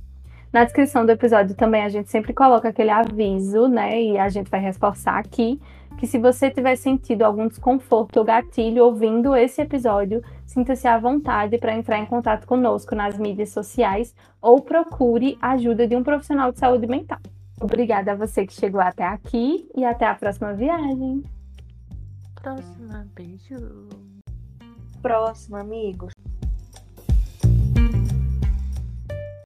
Na 0.52 0.64
descrição 0.64 1.06
do 1.06 1.12
episódio 1.12 1.54
também 1.54 1.84
a 1.84 1.88
gente 1.88 2.10
sempre 2.10 2.34
coloca 2.34 2.68
aquele 2.68 2.90
aviso, 2.90 3.68
né? 3.68 4.02
E 4.02 4.18
a 4.18 4.28
gente 4.28 4.50
vai 4.50 4.58
reforçar 4.58 5.16
aqui 5.20 5.60
que 5.96 6.08
se 6.08 6.18
você 6.18 6.50
tiver 6.50 6.74
sentido 6.74 7.22
algum 7.22 7.46
desconforto 7.46 8.16
ou 8.16 8.24
gatilho 8.24 8.86
ouvindo 8.86 9.36
esse 9.36 9.62
episódio, 9.62 10.20
sinta-se 10.44 10.88
à 10.88 10.98
vontade 10.98 11.58
para 11.58 11.76
entrar 11.76 12.00
em 12.00 12.06
contato 12.06 12.44
conosco 12.44 12.96
nas 12.96 13.16
mídias 13.16 13.50
sociais 13.50 14.12
ou 14.42 14.60
procure 14.60 15.38
a 15.40 15.52
ajuda 15.52 15.86
de 15.86 15.94
um 15.94 16.02
profissional 16.02 16.50
de 16.50 16.58
saúde 16.58 16.88
mental. 16.88 17.20
Obrigada 17.60 18.10
a 18.10 18.16
você 18.16 18.44
que 18.44 18.52
chegou 18.52 18.80
até 18.80 19.04
aqui 19.04 19.70
e 19.76 19.84
até 19.84 20.06
a 20.06 20.14
próxima 20.16 20.52
viagem. 20.52 21.22
Próxima, 22.42 23.06
beijo. 23.14 23.88
Próxima, 25.00 25.60
amigos. 25.60 26.13